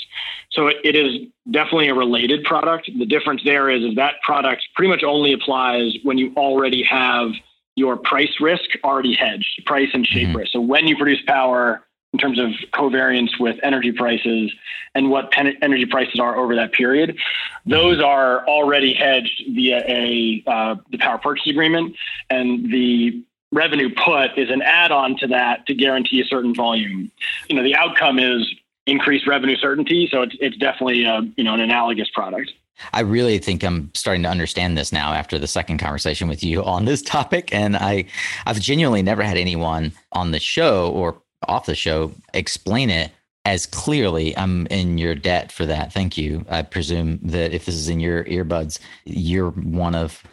[0.51, 2.89] So it, it is definitely a related product.
[2.97, 7.31] The difference there is is that product pretty much only applies when you already have
[7.75, 10.37] your price risk already hedged, price and shape mm-hmm.
[10.37, 10.51] risk.
[10.51, 11.81] So when you produce power
[12.13, 14.51] in terms of covariance with energy prices
[14.95, 17.17] and what pen- energy prices are over that period.
[17.65, 21.95] Those are already hedged via a uh, the power purchase agreement,
[22.29, 27.11] and the revenue put is an add-on to that to guarantee a certain volume.
[27.47, 28.47] You know, the outcome is
[28.85, 32.51] increased revenue certainty, so it's it's definitely a, you know an analogous product.
[32.93, 36.63] I really think I'm starting to understand this now after the second conversation with you
[36.63, 37.53] on this topic.
[37.53, 38.05] And I,
[38.45, 43.11] I've genuinely never had anyone on the show or off the show explain it
[43.45, 44.35] as clearly.
[44.37, 45.93] I'm in your debt for that.
[45.93, 46.45] Thank you.
[46.49, 50.23] I presume that if this is in your earbuds, you're one of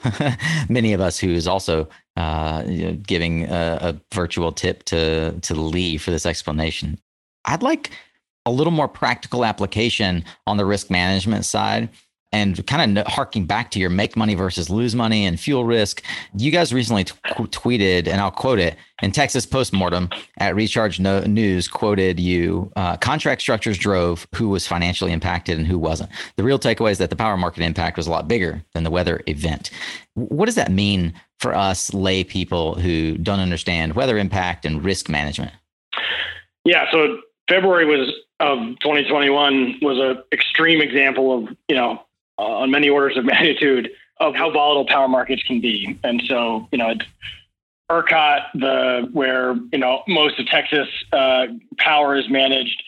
[0.68, 2.62] many of us who is also uh,
[3.06, 6.98] giving a, a virtual tip to to Lee for this explanation.
[7.44, 7.90] I'd like
[8.44, 11.88] a little more practical application on the risk management side
[12.32, 16.02] and kind of harking back to your make money versus lose money and fuel risk,
[16.36, 21.20] you guys recently t- tweeted, and I'll quote it in Texas Postmortem at Recharge no-
[21.20, 26.10] News, quoted you uh, contract structures drove who was financially impacted and who wasn't.
[26.36, 28.90] The real takeaway is that the power market impact was a lot bigger than the
[28.90, 29.70] weather event.
[30.14, 35.08] What does that mean for us lay people who don't understand weather impact and risk
[35.08, 35.52] management?
[36.64, 42.02] Yeah, so February was of 2021 was an extreme example of you know
[42.38, 45.98] uh, on many orders of magnitude of how volatile power markets can be.
[46.02, 46.94] And so, you know,
[47.90, 51.46] ERCOT, the where you know most of Texas uh,
[51.78, 52.82] power is managed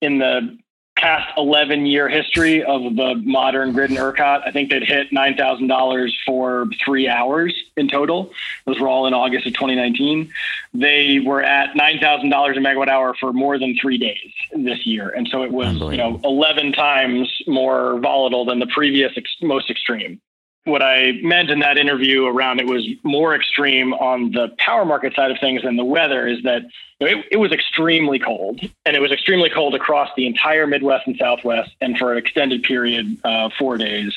[0.00, 0.56] in the
[1.04, 6.12] past 11 year history of the modern grid and ERCOT, I think they'd hit $9,000
[6.24, 8.32] for three hours in total.
[8.64, 10.32] Those were all in August of 2019.
[10.72, 15.10] They were at $9,000 a megawatt hour for more than three days this year.
[15.10, 19.68] And so it was, you know, 11 times more volatile than the previous ex- most
[19.68, 20.22] extreme
[20.64, 25.14] what I meant in that interview around it was more extreme on the power market
[25.14, 26.62] side of things than the weather is that
[27.00, 31.16] it, it, was extremely cold and it was extremely cold across the entire Midwest and
[31.18, 34.16] Southwest and for an extended period, uh, four days.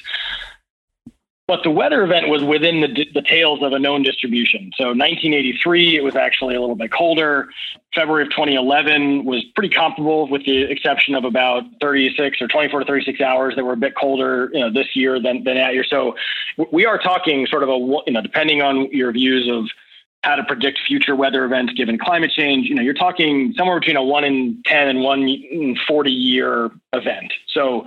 [1.48, 4.74] But the weather event was within the, the tails of a known distribution.
[4.76, 7.48] So 1983, it was actually a little bit colder.
[7.96, 12.86] February of 2011 was pretty comparable, with the exception of about 36 or 24 to
[12.86, 15.86] 36 hours that were a bit colder, you know, this year than than that year.
[15.86, 16.18] So
[16.74, 19.70] we are talking sort of a, you know, depending on your views of
[20.24, 23.96] how to predict future weather events given climate change, you know, you're talking somewhere between
[23.96, 27.32] a one in 10 and one in 40 year event.
[27.54, 27.86] So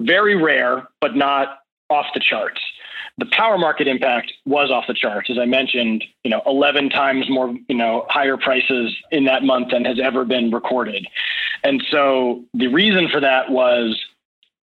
[0.00, 2.60] very rare, but not off the charts
[3.20, 5.30] the power market impact was off the charts.
[5.30, 9.70] As I mentioned, you know, 11 times more, you know, higher prices in that month
[9.70, 11.06] than has ever been recorded.
[11.62, 14.02] And so the reason for that was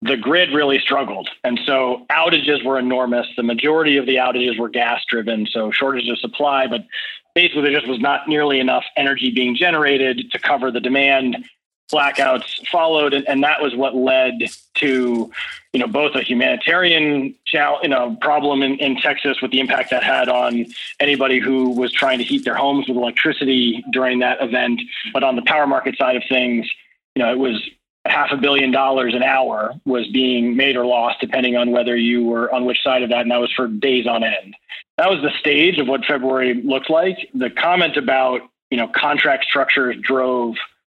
[0.01, 1.29] the grid really struggled.
[1.43, 3.27] And so outages were enormous.
[3.35, 6.85] The majority of the outages were gas driven, so shortage of supply, but
[7.33, 11.45] basically there just was not nearly enough energy being generated to cover the demand
[11.91, 14.33] blackouts followed, and, and that was what led
[14.75, 15.31] to
[15.73, 20.03] you know both a humanitarian you know problem in, in Texas with the impact that
[20.03, 20.65] had on
[20.99, 24.81] anybody who was trying to heat their homes with electricity during that event,
[25.13, 26.69] but on the power market side of things,
[27.15, 27.61] you know it was
[28.05, 32.23] half a billion dollars an hour was being made or lost depending on whether you
[32.23, 34.55] were on which side of that, and that was for days on end.
[34.97, 37.17] That was the stage of what February looked like.
[37.33, 40.55] The comment about you know contract structures drove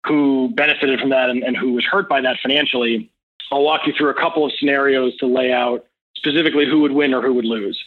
[0.08, 3.10] who benefited from that and, and who was hurt by that financially.
[3.52, 7.13] I'll walk you through a couple of scenarios to lay out specifically who would win
[7.13, 7.82] or who would lose.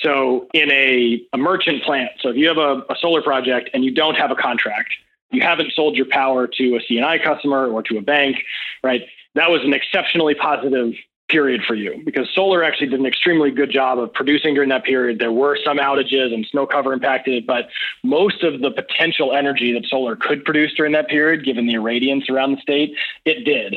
[0.00, 3.84] So, in a, a merchant plant, so if you have a, a solar project and
[3.84, 4.92] you don't have a contract,
[5.30, 8.38] you haven't sold your power to a C&I customer or to a bank,
[8.82, 9.02] right?
[9.34, 10.94] That was an exceptionally positive
[11.34, 14.84] period for you because solar actually did an extremely good job of producing during that
[14.84, 15.18] period.
[15.18, 17.68] There were some outages and snow cover impacted, but
[18.04, 22.30] most of the potential energy that solar could produce during that period, given the irradiance
[22.30, 22.94] around the state,
[23.24, 23.76] it did.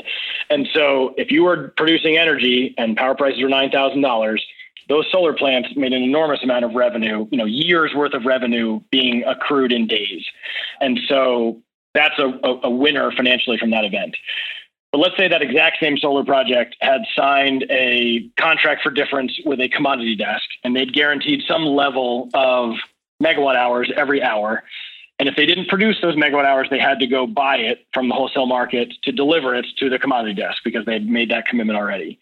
[0.52, 4.38] And so if you were producing energy and power prices were $9,000,
[4.88, 8.82] those solar plants made an enormous amount of revenue, you know, years worth of revenue
[8.92, 10.24] being accrued in days.
[10.80, 11.60] And so
[11.96, 14.16] that's a, a winner financially from that event.
[14.92, 19.60] But let's say that exact same solar project had signed a contract for difference with
[19.60, 22.76] a commodity desk and they'd guaranteed some level of
[23.22, 24.64] megawatt hours every hour.
[25.20, 28.08] And if they didn't produce those megawatt hours, they had to go buy it from
[28.08, 31.78] the wholesale market to deliver it to the commodity desk because they'd made that commitment
[31.78, 32.20] already.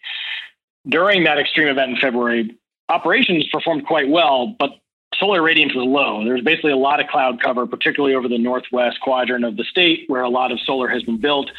[0.88, 2.56] During that extreme event in February,
[2.88, 4.70] operations performed quite well, but
[5.18, 6.24] solar radiance was low.
[6.24, 10.04] There's basically a lot of cloud cover, particularly over the northwest quadrant of the state
[10.08, 11.50] where a lot of solar has been built.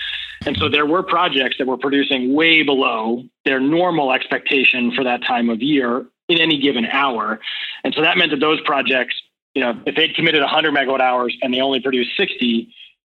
[0.45, 5.23] And so there were projects that were producing way below their normal expectation for that
[5.23, 7.39] time of year in any given hour.
[7.83, 9.15] And so that meant that those projects,
[9.53, 12.73] you know, if they'd committed 100 megawatt hours and they only produced 60,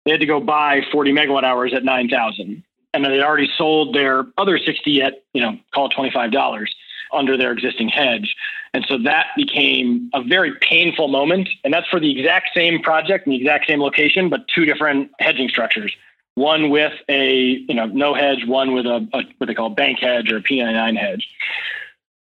[0.05, 2.63] they had to go buy 40 megawatt hours at 9,000.
[2.93, 6.65] And then they'd already sold their other 60 at, you know, call it $25
[7.11, 8.35] under their existing hedge.
[8.73, 11.49] And so that became a very painful moment.
[11.63, 15.11] And that's for the exact same project in the exact same location, but two different
[15.19, 15.95] hedging structures.
[16.39, 19.99] One with a you know no hedge, one with a, a what they call bank
[19.99, 21.27] hedge or a P99 hedge.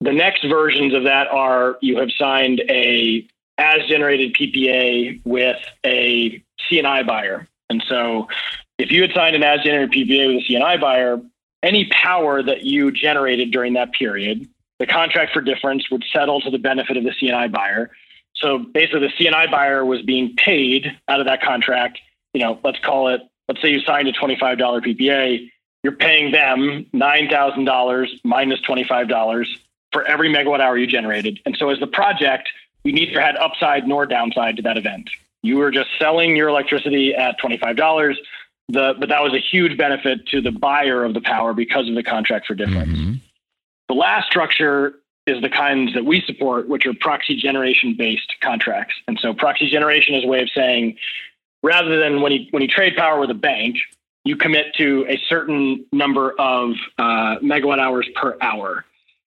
[0.00, 3.26] The next versions of that are you have signed a
[3.58, 7.46] as generated PPA with a C&I buyer.
[7.70, 8.28] And so
[8.78, 11.20] if you had signed an as generated PPA with a C&I buyer,
[11.62, 14.48] any power that you generated during that period
[14.82, 17.92] the contract for difference would settle to the benefit of the C&I buyer.
[18.34, 22.00] So basically, the C&I buyer was being paid out of that contract.
[22.34, 25.50] You know, let's call it, let's say you signed a $25 PPA,
[25.82, 29.46] you're paying them $9,000 minus $25
[29.92, 31.40] for every megawatt hour you generated.
[31.44, 32.48] And so as the project,
[32.84, 35.10] we neither had upside nor downside to that event.
[35.42, 38.16] You were just selling your electricity at $25.
[38.68, 41.94] The, but that was a huge benefit to the buyer of the power because of
[41.94, 42.96] the contract for difference.
[42.96, 43.12] Mm-hmm.
[43.88, 44.94] The last structure
[45.26, 48.94] is the kinds that we support, which are proxy generation based contracts.
[49.06, 50.96] And so proxy generation is a way of saying
[51.62, 53.76] rather than when you when you trade power with a bank,
[54.24, 58.84] you commit to a certain number of uh, megawatt hours per hour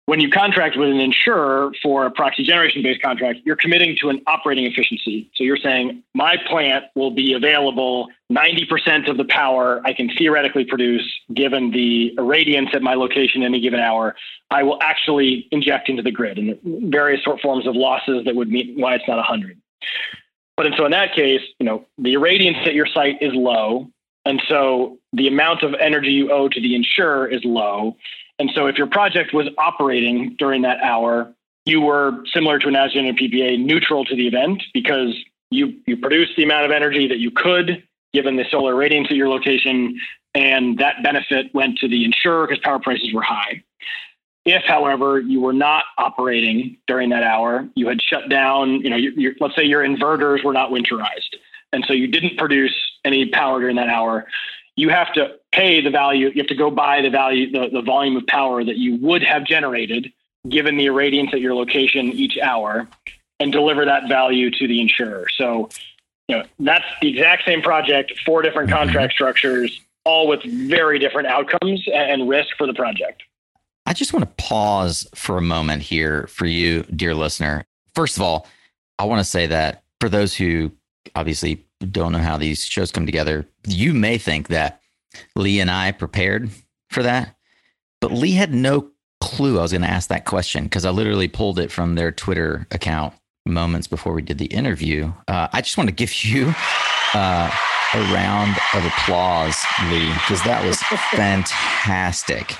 [0.05, 4.09] when you contract with an insurer for a proxy generation based contract, you're committing to
[4.09, 5.31] an operating efficiency.
[5.33, 10.65] So you're saying my plant will be available 90% of the power I can theoretically
[10.65, 11.03] produce
[11.33, 14.15] given the irradiance at my location any given hour.
[14.51, 18.49] I will actually inject into the grid and various sort forms of losses that would
[18.49, 19.59] mean why it's not 100.
[20.57, 23.89] But and so in that case, you know, the irradiance at your site is low.
[24.25, 27.95] And so the amount of energy you owe to the insurer is low.
[28.39, 31.33] And so if your project was operating during that hour,
[31.65, 35.15] you were similar to an as and PPA, neutral to the event because
[35.51, 37.83] you you produced the amount of energy that you could
[38.15, 39.99] given the solar radiance at your location,
[40.33, 43.61] and that benefit went to the insurer because power prices were high.
[44.45, 48.95] If, however, you were not operating during that hour, you had shut down, you know,
[48.95, 51.35] you, let's say your inverters were not winterized,
[51.73, 52.73] and so you didn't produce
[53.03, 54.27] any power during that hour,
[54.75, 57.81] you have to pay the value, you have to go buy the value, the, the
[57.81, 60.11] volume of power that you would have generated
[60.47, 62.87] given the irradiance at your location each hour
[63.39, 65.25] and deliver that value to the insurer.
[65.37, 65.69] So,
[66.27, 68.77] you know, that's the exact same project, four different mm-hmm.
[68.77, 73.23] contract structures, all with very different outcomes and risk for the project.
[73.85, 77.65] I just want to pause for a moment here for you, dear listener.
[77.93, 78.47] First of all,
[78.97, 80.71] I want to say that for those who
[81.15, 84.81] obviously don't know how these shows come together, you may think that
[85.35, 86.49] Lee and I prepared
[86.89, 87.35] for that,
[88.01, 88.89] but Lee had no
[89.21, 92.11] clue I was going to ask that question because I literally pulled it from their
[92.11, 93.13] Twitter account
[93.45, 95.11] moments before we did the interview.
[95.27, 96.53] Uh, I just want to give you
[97.13, 97.51] uh,
[97.93, 99.57] a round of applause,
[99.89, 100.79] Lee, because that was
[101.11, 102.55] fantastic.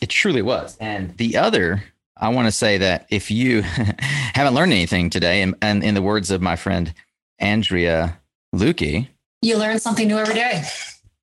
[0.00, 0.76] It truly was.
[0.80, 1.82] And the other,
[2.16, 3.62] I want to say that if you
[4.34, 6.92] haven't learned anything today, and, and in the words of my friend
[7.38, 8.18] Andrea
[8.54, 9.08] Lukey.
[9.42, 10.64] You learn something new every day.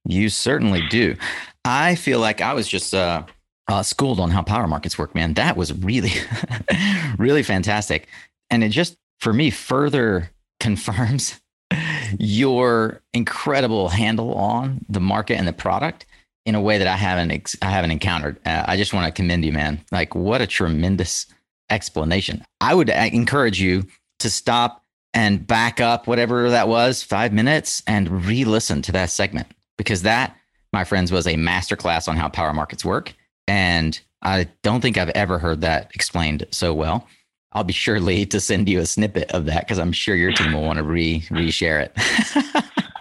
[0.06, 1.16] You certainly do.
[1.64, 3.24] I feel like I was just uh,
[3.68, 5.34] uh, schooled on how power markets work, man.
[5.34, 6.12] That was really,
[7.18, 8.08] really fantastic.
[8.50, 11.40] And it just, for me, further confirms
[12.20, 16.06] your incredible handle on the market and the product
[16.46, 18.40] in a way that I haven't ex- I haven't encountered.
[18.46, 19.84] Uh, I just want to commend you, man.
[19.92, 21.26] Like what a tremendous
[21.70, 22.44] explanation.
[22.62, 23.86] I would uh, encourage you
[24.20, 24.84] to stop
[25.14, 30.04] and back up whatever that was, five minutes, and re listen to that segment because
[30.04, 30.36] that,
[30.74, 33.14] my friends, was a masterclass on how power markets work.
[33.48, 37.08] And I don't think I've ever heard that explained so well.
[37.54, 40.34] I'll be sure, Lee, to send you a snippet of that because I'm sure your
[40.34, 42.66] team will want to re reshare it.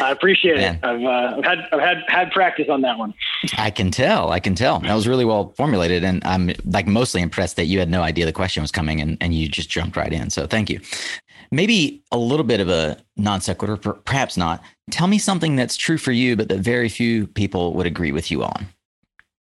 [0.00, 0.76] I appreciate Man.
[0.76, 0.84] it.
[0.84, 3.14] I've, uh, I've, had I've had had practice on that one.
[3.58, 4.30] I can tell.
[4.30, 4.80] I can tell.
[4.80, 8.26] That was really well formulated, and I'm like mostly impressed that you had no idea
[8.26, 10.30] the question was coming, and and you just jumped right in.
[10.30, 10.80] So thank you.
[11.52, 14.62] Maybe a little bit of a non sequitur, perhaps not.
[14.90, 18.30] Tell me something that's true for you, but that very few people would agree with
[18.30, 18.68] you on.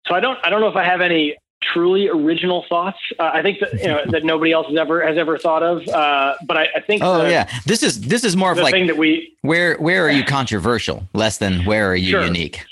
[0.06, 2.98] So I don't I don't know if I have any truly original thoughts.
[3.18, 5.86] Uh, I think that you know that nobody else has ever has ever thought of.
[5.88, 7.02] Uh, but I, I, think.
[7.02, 10.06] Oh the, yeah, this is this is more of like thing that we where where
[10.06, 12.24] are you controversial, less than where are you sure.
[12.24, 12.64] unique.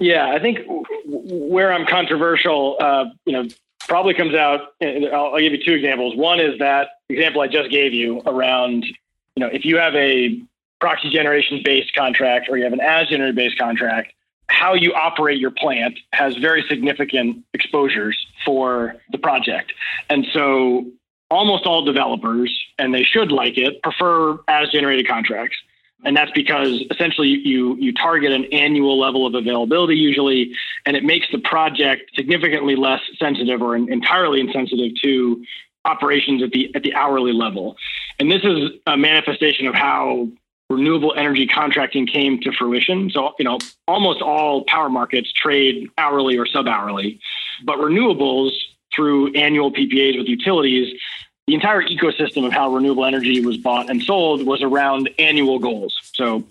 [0.00, 0.60] Yeah, I think
[1.06, 3.48] where I'm controversial, uh, you know,
[3.88, 4.74] probably comes out.
[4.82, 6.16] I'll, I'll give you two examples.
[6.16, 10.40] One is that example I just gave you around, you know, if you have a
[10.80, 14.12] proxy generation based contract or you have an as generated based contract,
[14.48, 19.72] how you operate your plant has very significant exposures for the project.
[20.08, 20.86] And so
[21.30, 25.56] almost all developers, and they should like it, prefer as generated contracts.
[26.04, 30.52] And that's because essentially you you target an annual level of availability usually,
[30.84, 35.42] and it makes the project significantly less sensitive or entirely insensitive to
[35.84, 37.76] operations at the at the hourly level.
[38.18, 40.28] And this is a manifestation of how
[40.70, 43.10] renewable energy contracting came to fruition.
[43.10, 47.20] So, you know, almost all power markets trade hourly or sub hourly,
[47.64, 48.50] but renewables
[48.94, 50.98] through annual PPAs with utilities,
[51.46, 55.96] the entire ecosystem of how renewable energy was bought and sold was around annual goals.
[56.14, 56.42] So,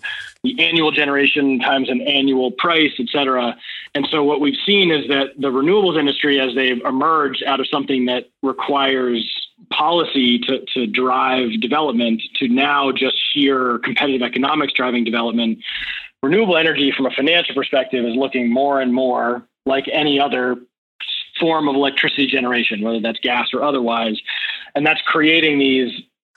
[0.42, 3.58] the annual generation times an annual price, et cetera.
[3.94, 7.68] And so, what we've seen is that the renewables industry, as they've emerged out of
[7.68, 15.04] something that requires policy to, to drive development to now just sheer competitive economics driving
[15.04, 15.58] development,
[16.22, 20.56] renewable energy from a financial perspective is looking more and more like any other
[21.40, 24.20] form of electricity generation, whether that's gas or otherwise.
[24.74, 25.92] And that's creating these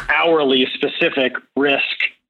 [0.10, 1.84] hourly specific risk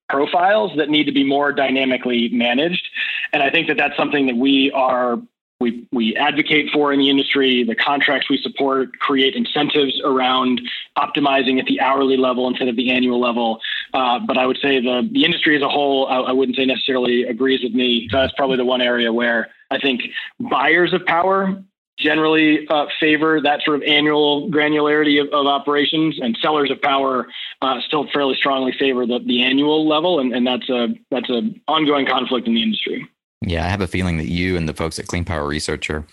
[0.10, 2.88] profiles that need to be more dynamically managed.
[3.32, 5.20] And I think that that's something that we are
[5.60, 7.64] we, we advocate for in the industry.
[7.64, 10.62] The contracts we support create incentives around
[10.98, 13.60] optimizing at the hourly level instead of the annual level.
[13.94, 16.66] Uh, but I would say the, the industry as a whole, I, I wouldn't say
[16.66, 18.08] necessarily agrees with me.
[18.10, 20.02] So that's probably the one area where I think
[20.40, 21.62] buyers of power
[21.98, 27.28] generally uh, favor that sort of annual granularity of, of operations, and sellers of power
[27.62, 31.60] uh, still fairly strongly favor the, the annual level, and, and that's a that's an
[31.68, 33.08] ongoing conflict in the industry.
[33.42, 36.06] Yeah, I have a feeling that you and the folks at Clean Power Research are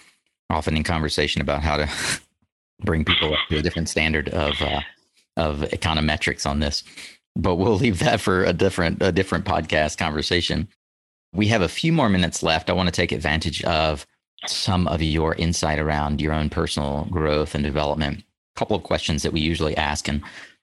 [0.50, 1.88] often in conversation about how to
[2.84, 4.80] bring people up to a different standard of uh,
[5.36, 6.84] of econometrics on this.
[7.34, 10.68] But we'll leave that for a different a different podcast conversation.
[11.34, 12.70] We have a few more minutes left.
[12.70, 14.06] I want to take advantage of
[14.46, 18.20] some of your insight around your own personal growth and development.
[18.20, 20.22] A couple of questions that we usually ask, and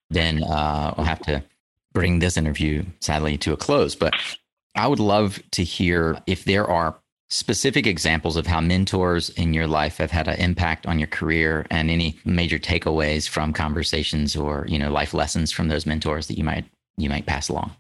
[0.09, 1.43] then uh, we'll have to
[1.93, 3.93] bring this interview sadly to a close.
[3.95, 4.13] But
[4.75, 6.95] I would love to hear if there are
[7.29, 11.65] specific examples of how mentors in your life have had an impact on your career
[11.71, 16.37] and any major takeaways from conversations or you know life lessons from those mentors that
[16.37, 16.65] you might
[16.95, 17.75] you might pass along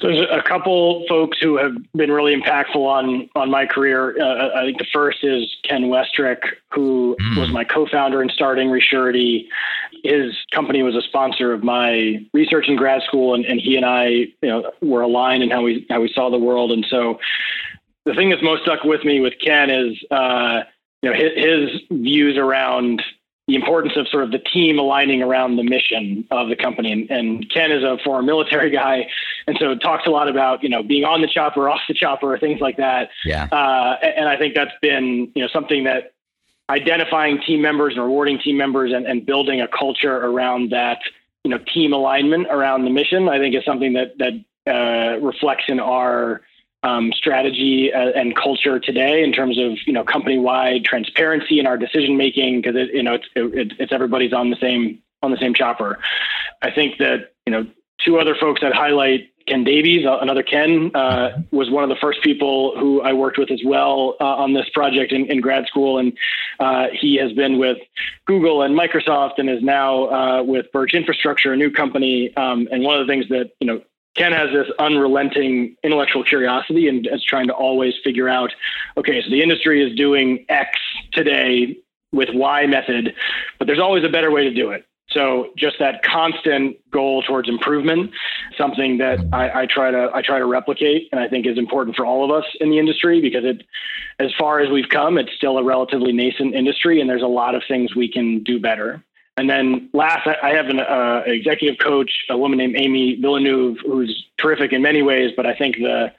[0.00, 4.16] so there's a couple folks who have been really impactful on on my career.
[4.18, 6.38] Uh, I think the first is Ken Westrick,
[6.72, 7.38] who mm.
[7.38, 9.46] was my co-founder in starting Resurety.
[10.04, 13.84] His company was a sponsor of my research in grad school, and, and he and
[13.84, 16.72] I, you know, were aligned in how we how we saw the world.
[16.72, 17.18] And so,
[18.04, 20.62] the thing that's most stuck with me with Ken is, uh,
[21.02, 23.02] you know, his, his views around
[23.50, 26.92] the importance of sort of the team aligning around the mission of the company.
[26.92, 29.08] And, and, Ken is a former military guy,
[29.46, 32.38] and so talks a lot about you know being on the chopper, off the chopper,
[32.38, 33.10] things like that.
[33.24, 33.48] Yeah.
[33.50, 36.12] Uh, and I think that's been you know something that
[36.70, 41.00] identifying team members and rewarding team members and, and building a culture around that
[41.44, 43.28] you know team alignment around the mission.
[43.28, 44.32] I think is something that that
[44.72, 46.42] uh, reflects in our
[46.82, 51.66] um, strategy uh, and culture today in terms of you know company wide transparency in
[51.66, 55.30] our decision making because it you know it's it, it's everybody's on the same on
[55.30, 55.98] the same chopper.
[56.62, 57.66] I think that you know
[57.98, 61.96] two other folks that highlight Ken Davies, uh, another Ken, uh, was one of the
[62.00, 65.66] first people who I worked with as well uh, on this project in, in grad
[65.66, 66.12] school, and
[66.60, 67.78] uh, he has been with
[68.26, 72.32] Google and Microsoft, and is now uh, with Birch Infrastructure, a new company.
[72.36, 73.82] Um, and one of the things that you know
[74.14, 78.52] Ken has this unrelenting intellectual curiosity and is trying to always figure out,
[78.96, 80.78] okay, so the industry is doing X
[81.12, 81.76] today
[82.12, 83.14] with Y method,
[83.58, 84.84] but there's always a better way to do it.
[85.12, 88.12] So just that constant goal towards improvement,
[88.56, 91.96] something that I, I, try to I try to replicate, and I think is important
[91.96, 93.66] for all of us in the industry because it,
[94.20, 97.56] as far as we've come, it's still a relatively nascent industry, and there's a lot
[97.56, 99.02] of things we can do better.
[99.36, 104.26] And then last, I have an uh, executive coach, a woman named Amy Villeneuve, who's
[104.36, 105.32] terrific in many ways.
[105.34, 106.12] But I think the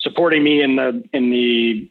[0.00, 1.90] supporting me in the in the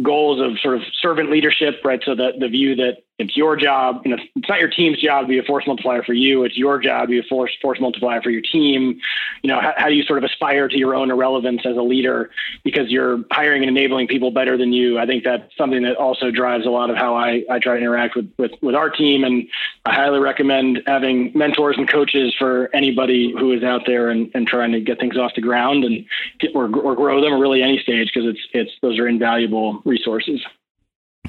[0.00, 2.00] goals of sort of servant leadership, right?
[2.04, 4.02] So the the view that it's your job.
[4.04, 6.44] You know, it's not your team's job to be a force multiplier for you.
[6.44, 9.00] It's your job to be a force force multiplier for your team.
[9.42, 11.82] You know, how, how do you sort of aspire to your own irrelevance as a
[11.82, 12.30] leader
[12.64, 14.98] because you're hiring and enabling people better than you?
[14.98, 17.80] I think that's something that also drives a lot of how I, I try to
[17.80, 19.24] interact with, with with our team.
[19.24, 19.46] And
[19.84, 24.46] I highly recommend having mentors and coaches for anybody who is out there and, and
[24.46, 26.04] trying to get things off the ground and
[26.40, 29.82] get, or, or grow them or really any stage because it's it's those are invaluable
[29.84, 30.40] resources.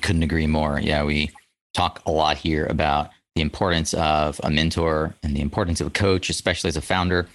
[0.01, 0.79] Couldn't agree more.
[0.79, 1.29] Yeah, we
[1.73, 5.91] talk a lot here about the importance of a mentor and the importance of a
[5.91, 7.27] coach, especially as a founder,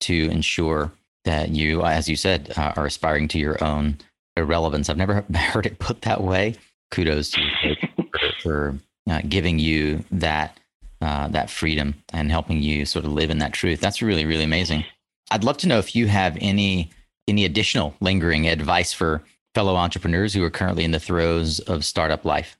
[0.00, 0.90] to ensure
[1.24, 3.98] that you, as you said, uh, are aspiring to your own
[4.36, 4.88] irrelevance.
[4.88, 6.56] I've never heard it put that way.
[6.90, 7.76] Kudos to you
[8.10, 8.78] for, for
[9.10, 10.58] uh, giving you that
[11.00, 13.80] uh, that freedom and helping you sort of live in that truth.
[13.80, 14.84] That's really really amazing.
[15.30, 16.90] I'd love to know if you have any
[17.26, 19.22] any additional lingering advice for
[19.54, 22.56] fellow entrepreneurs who are currently in the throes of startup life.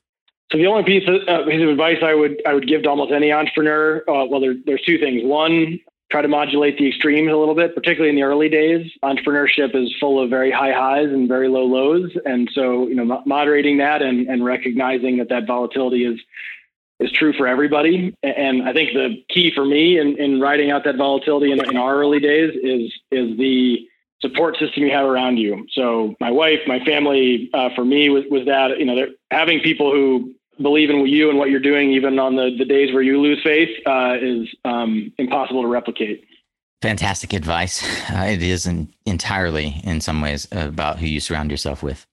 [0.53, 2.91] So the only piece of, uh, piece of advice I would I would give to
[2.91, 5.23] almost any entrepreneur, uh, well, there, there's two things.
[5.25, 5.81] One,
[6.11, 8.91] try to modulate the extremes a little bit, particularly in the early days.
[9.03, 13.23] Entrepreneurship is full of very high highs and very low lows, and so you know
[13.25, 16.21] moderating that and, and recognizing that that volatility is
[17.01, 18.15] is true for everybody.
[18.23, 21.79] And I think the key for me in, in riding out that volatility in, in
[21.79, 23.89] our early days is is the
[24.21, 25.67] support system you have around you.
[25.73, 29.91] So my wife, my family, uh, for me was, was that, you know, having people
[29.91, 33.21] who believe in you and what you're doing, even on the, the days where you
[33.21, 36.25] lose faith, uh, is um, impossible to replicate.
[36.83, 37.83] Fantastic advice.
[38.13, 42.07] Uh, it is not entirely, in some ways, about who you surround yourself with.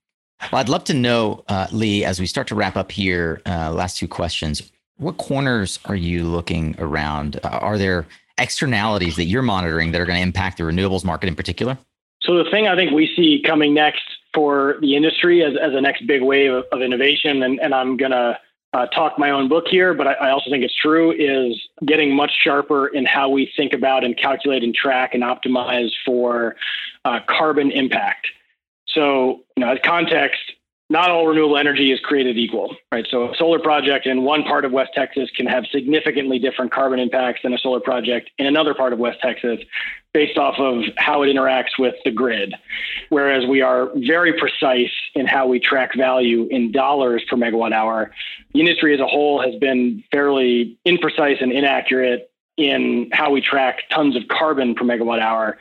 [0.51, 3.73] Well, I'd love to know, uh, Lee, as we start to wrap up here, uh,
[3.73, 4.71] last two questions.
[4.95, 7.37] What corners are you looking around?
[7.43, 11.27] Uh, are there externalities that you're monitoring that are going to impact the renewables market
[11.27, 11.77] in particular?
[12.21, 14.03] So the thing I think we see coming next
[14.39, 17.97] for the industry as, as a next big wave of, of innovation, and, and I'm
[17.97, 18.39] going to
[18.71, 22.15] uh, talk my own book here, but I, I, also think it's true, is getting
[22.15, 26.55] much sharper in how we think about and calculate and track and optimize for
[27.03, 28.27] uh, carbon impact.
[28.87, 30.39] So, you know, as context,
[30.89, 33.05] not all renewable energy is created equal, right?
[33.11, 36.99] So a solar project in one part of West Texas can have significantly different carbon
[36.99, 39.59] impacts than a solar project in another part of West Texas
[40.13, 42.53] based off of how it interacts with the grid.
[43.09, 48.11] Whereas we are very precise in how we track value in dollars per megawatt hour.
[48.53, 53.83] The industry as a whole has been fairly imprecise and inaccurate in how we track
[53.89, 55.57] tons of carbon per megawatt hour.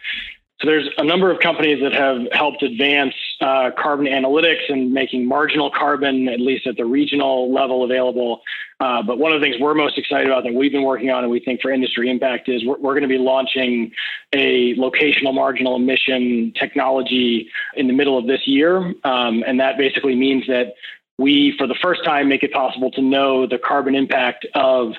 [0.61, 5.25] So there's a number of companies that have helped advance uh, carbon analytics and making
[5.25, 8.43] marginal carbon, at least at the regional level, available.
[8.81, 11.23] Uh, but one of the things we're most excited about that we've been working on
[11.23, 13.93] and we think for industry impact is we're, we're going to be launching
[14.33, 18.79] a locational marginal emission technology in the middle of this year.
[19.05, 20.75] Um, and that basically means that
[21.19, 24.95] we, for the first time, make it possible to know the carbon impact of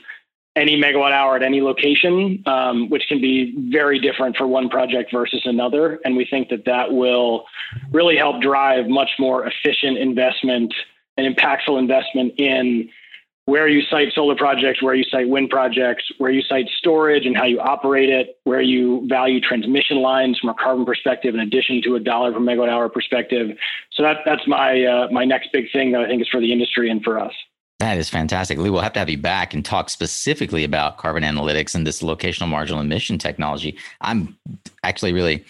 [0.56, 5.12] any megawatt hour at any location, um, which can be very different for one project
[5.12, 6.00] versus another.
[6.04, 7.46] And we think that that will
[7.92, 10.74] really help drive much more efficient investment
[11.18, 12.90] and impactful investment in
[13.46, 17.36] where you site solar projects, where you site wind projects, where you site storage and
[17.36, 21.82] how you operate it, where you value transmission lines from a carbon perspective, in addition
[21.82, 23.58] to a dollar per megawatt hour perspective.
[23.94, 26.52] So that, that's my uh, my next big thing that I think is for the
[26.54, 27.34] industry and for us.
[27.80, 28.58] That is fantastic.
[28.58, 32.02] Lee, we'll have to have you back and talk specifically about carbon analytics and this
[32.02, 33.78] locational marginal emission technology.
[34.02, 34.38] I'm
[34.84, 35.46] actually really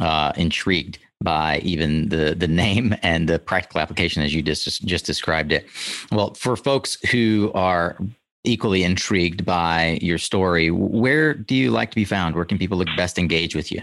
[0.00, 5.04] uh, intrigued by even the the name and the practical application as you just just
[5.04, 5.66] described it.
[6.10, 7.98] Well, for folks who are
[8.44, 12.34] equally intrigued by your story, where do you like to be found?
[12.34, 13.82] Where can people look best engage with you?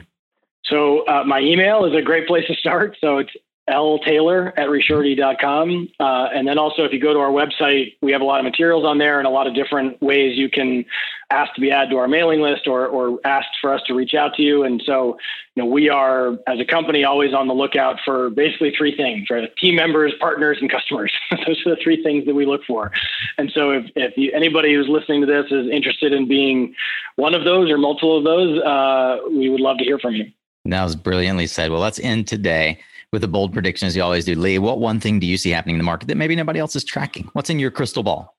[0.66, 2.96] So uh, my email is a great place to start.
[3.02, 3.32] So it's
[3.72, 5.90] L Taylor at resurety.com.
[6.00, 8.46] Uh, and then also, if you go to our website, we have a lot of
[8.46, 10.86] materials on there and a lot of different ways you can
[11.32, 14.14] ask to be added to our mailing list or, or ask for us to reach
[14.14, 14.64] out to you.
[14.64, 15.18] And so,
[15.56, 19.30] you know, we are, as a company, always on the lookout for basically three things,
[19.30, 19.50] right?
[19.58, 21.12] Team members, partners, and customers.
[21.32, 22.92] Those are the three things that we look for.
[23.38, 26.76] And so, if, if you, anybody who's listening to this is interested in being
[27.16, 30.26] one of those or multiple of those, uh, we would love to hear from you.
[30.66, 31.72] That was brilliantly said.
[31.72, 32.80] Well, let's end today
[33.12, 34.36] with a bold prediction as you always do.
[34.36, 36.76] Lee, what one thing do you see happening in the market that maybe nobody else
[36.76, 37.30] is tracking?
[37.34, 38.36] What's in your crystal ball?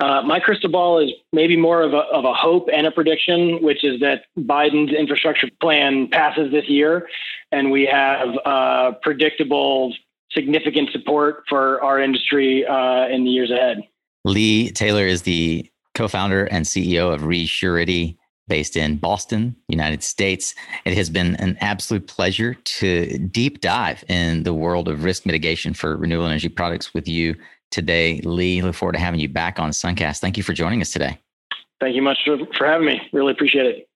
[0.00, 3.60] Uh, my crystal ball is maybe more of a, of a hope and a prediction,
[3.62, 7.08] which is that Biden's infrastructure plan passes this year
[7.50, 9.92] and we have uh, predictable,
[10.30, 13.78] significant support for our industry uh, in the years ahead.
[14.24, 18.18] Lee Taylor is the co founder and CEO of Resurety
[18.48, 20.54] based in Boston, United States.
[20.84, 25.74] It has been an absolute pleasure to deep dive in the world of risk mitigation
[25.74, 27.36] for renewable energy products with you
[27.70, 28.20] today.
[28.24, 30.20] Lee, look forward to having you back on Suncast.
[30.20, 31.18] Thank you for joining us today.
[31.80, 33.00] Thank you much for, for having me.
[33.12, 33.88] Really appreciate it.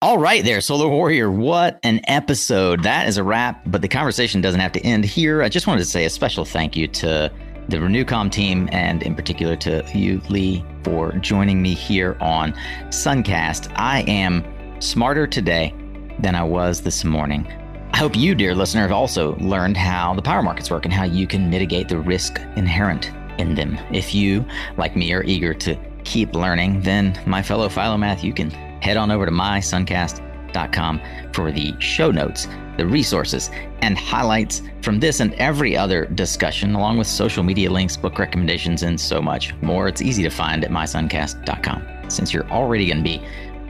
[0.00, 1.28] All right, there, Solar Warrior.
[1.28, 2.84] What an episode.
[2.84, 5.42] That is a wrap, but the conversation doesn't have to end here.
[5.42, 7.32] I just wanted to say a special thank you to
[7.68, 12.52] the Renewcom team, and in particular to you, Lee, for joining me here on
[12.88, 13.70] Suncast.
[13.76, 14.44] I am
[14.80, 15.74] smarter today
[16.18, 17.46] than I was this morning.
[17.92, 21.04] I hope you, dear listener, have also learned how the power markets work and how
[21.04, 23.78] you can mitigate the risk inherent in them.
[23.90, 24.44] If you,
[24.76, 28.50] like me, are eager to keep learning, then my fellow Philomath, you can
[28.80, 31.00] head on over to mysuncast.com
[31.32, 32.46] for the show notes,
[32.78, 33.50] the resources,
[33.82, 38.82] and highlights from this and every other discussion, along with social media links, book recommendations,
[38.82, 39.88] and so much more.
[39.88, 42.10] It's easy to find at mysuncast.com.
[42.10, 43.22] Since you're already going to be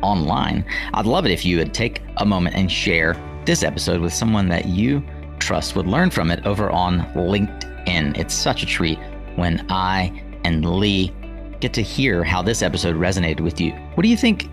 [0.02, 4.12] online, I'd love it if you would take a moment and share this episode with
[4.12, 5.02] someone that you
[5.40, 8.16] trust would learn from it over on LinkedIn.
[8.16, 8.98] It's such a treat
[9.36, 11.12] when I and Lee
[11.60, 13.72] get to hear how this episode resonated with you.
[13.94, 14.48] What do you think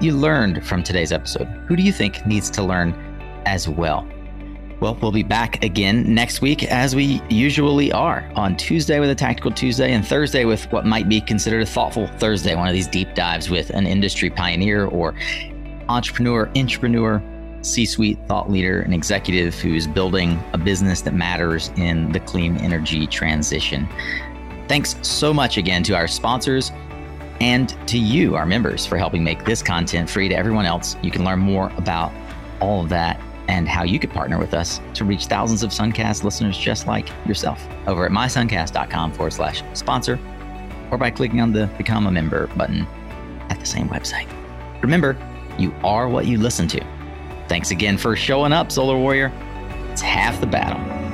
[0.00, 1.46] you learned from today's episode?
[1.68, 2.92] Who do you think needs to learn
[3.46, 4.06] as well?
[4.78, 9.14] Well, we'll be back again next week as we usually are on Tuesday with a
[9.14, 12.86] Tactical Tuesday and Thursday with what might be considered a thoughtful Thursday, one of these
[12.86, 15.14] deep dives with an industry pioneer or
[15.88, 17.22] entrepreneur, entrepreneur,
[17.62, 22.58] C suite thought leader, an executive who's building a business that matters in the clean
[22.58, 23.88] energy transition.
[24.68, 26.70] Thanks so much again to our sponsors
[27.40, 30.96] and to you, our members, for helping make this content free to everyone else.
[31.02, 32.12] You can learn more about
[32.60, 36.24] all of that and how you could partner with us to reach thousands of Suncast
[36.24, 40.18] listeners just like yourself over at mysuncast.com forward slash sponsor
[40.90, 42.86] or by clicking on the Become a Member button
[43.48, 44.28] at the same website.
[44.82, 45.16] Remember,
[45.58, 46.84] you are what you listen to.
[47.48, 49.32] Thanks again for showing up, Solar Warrior.
[49.90, 51.05] It's half the battle.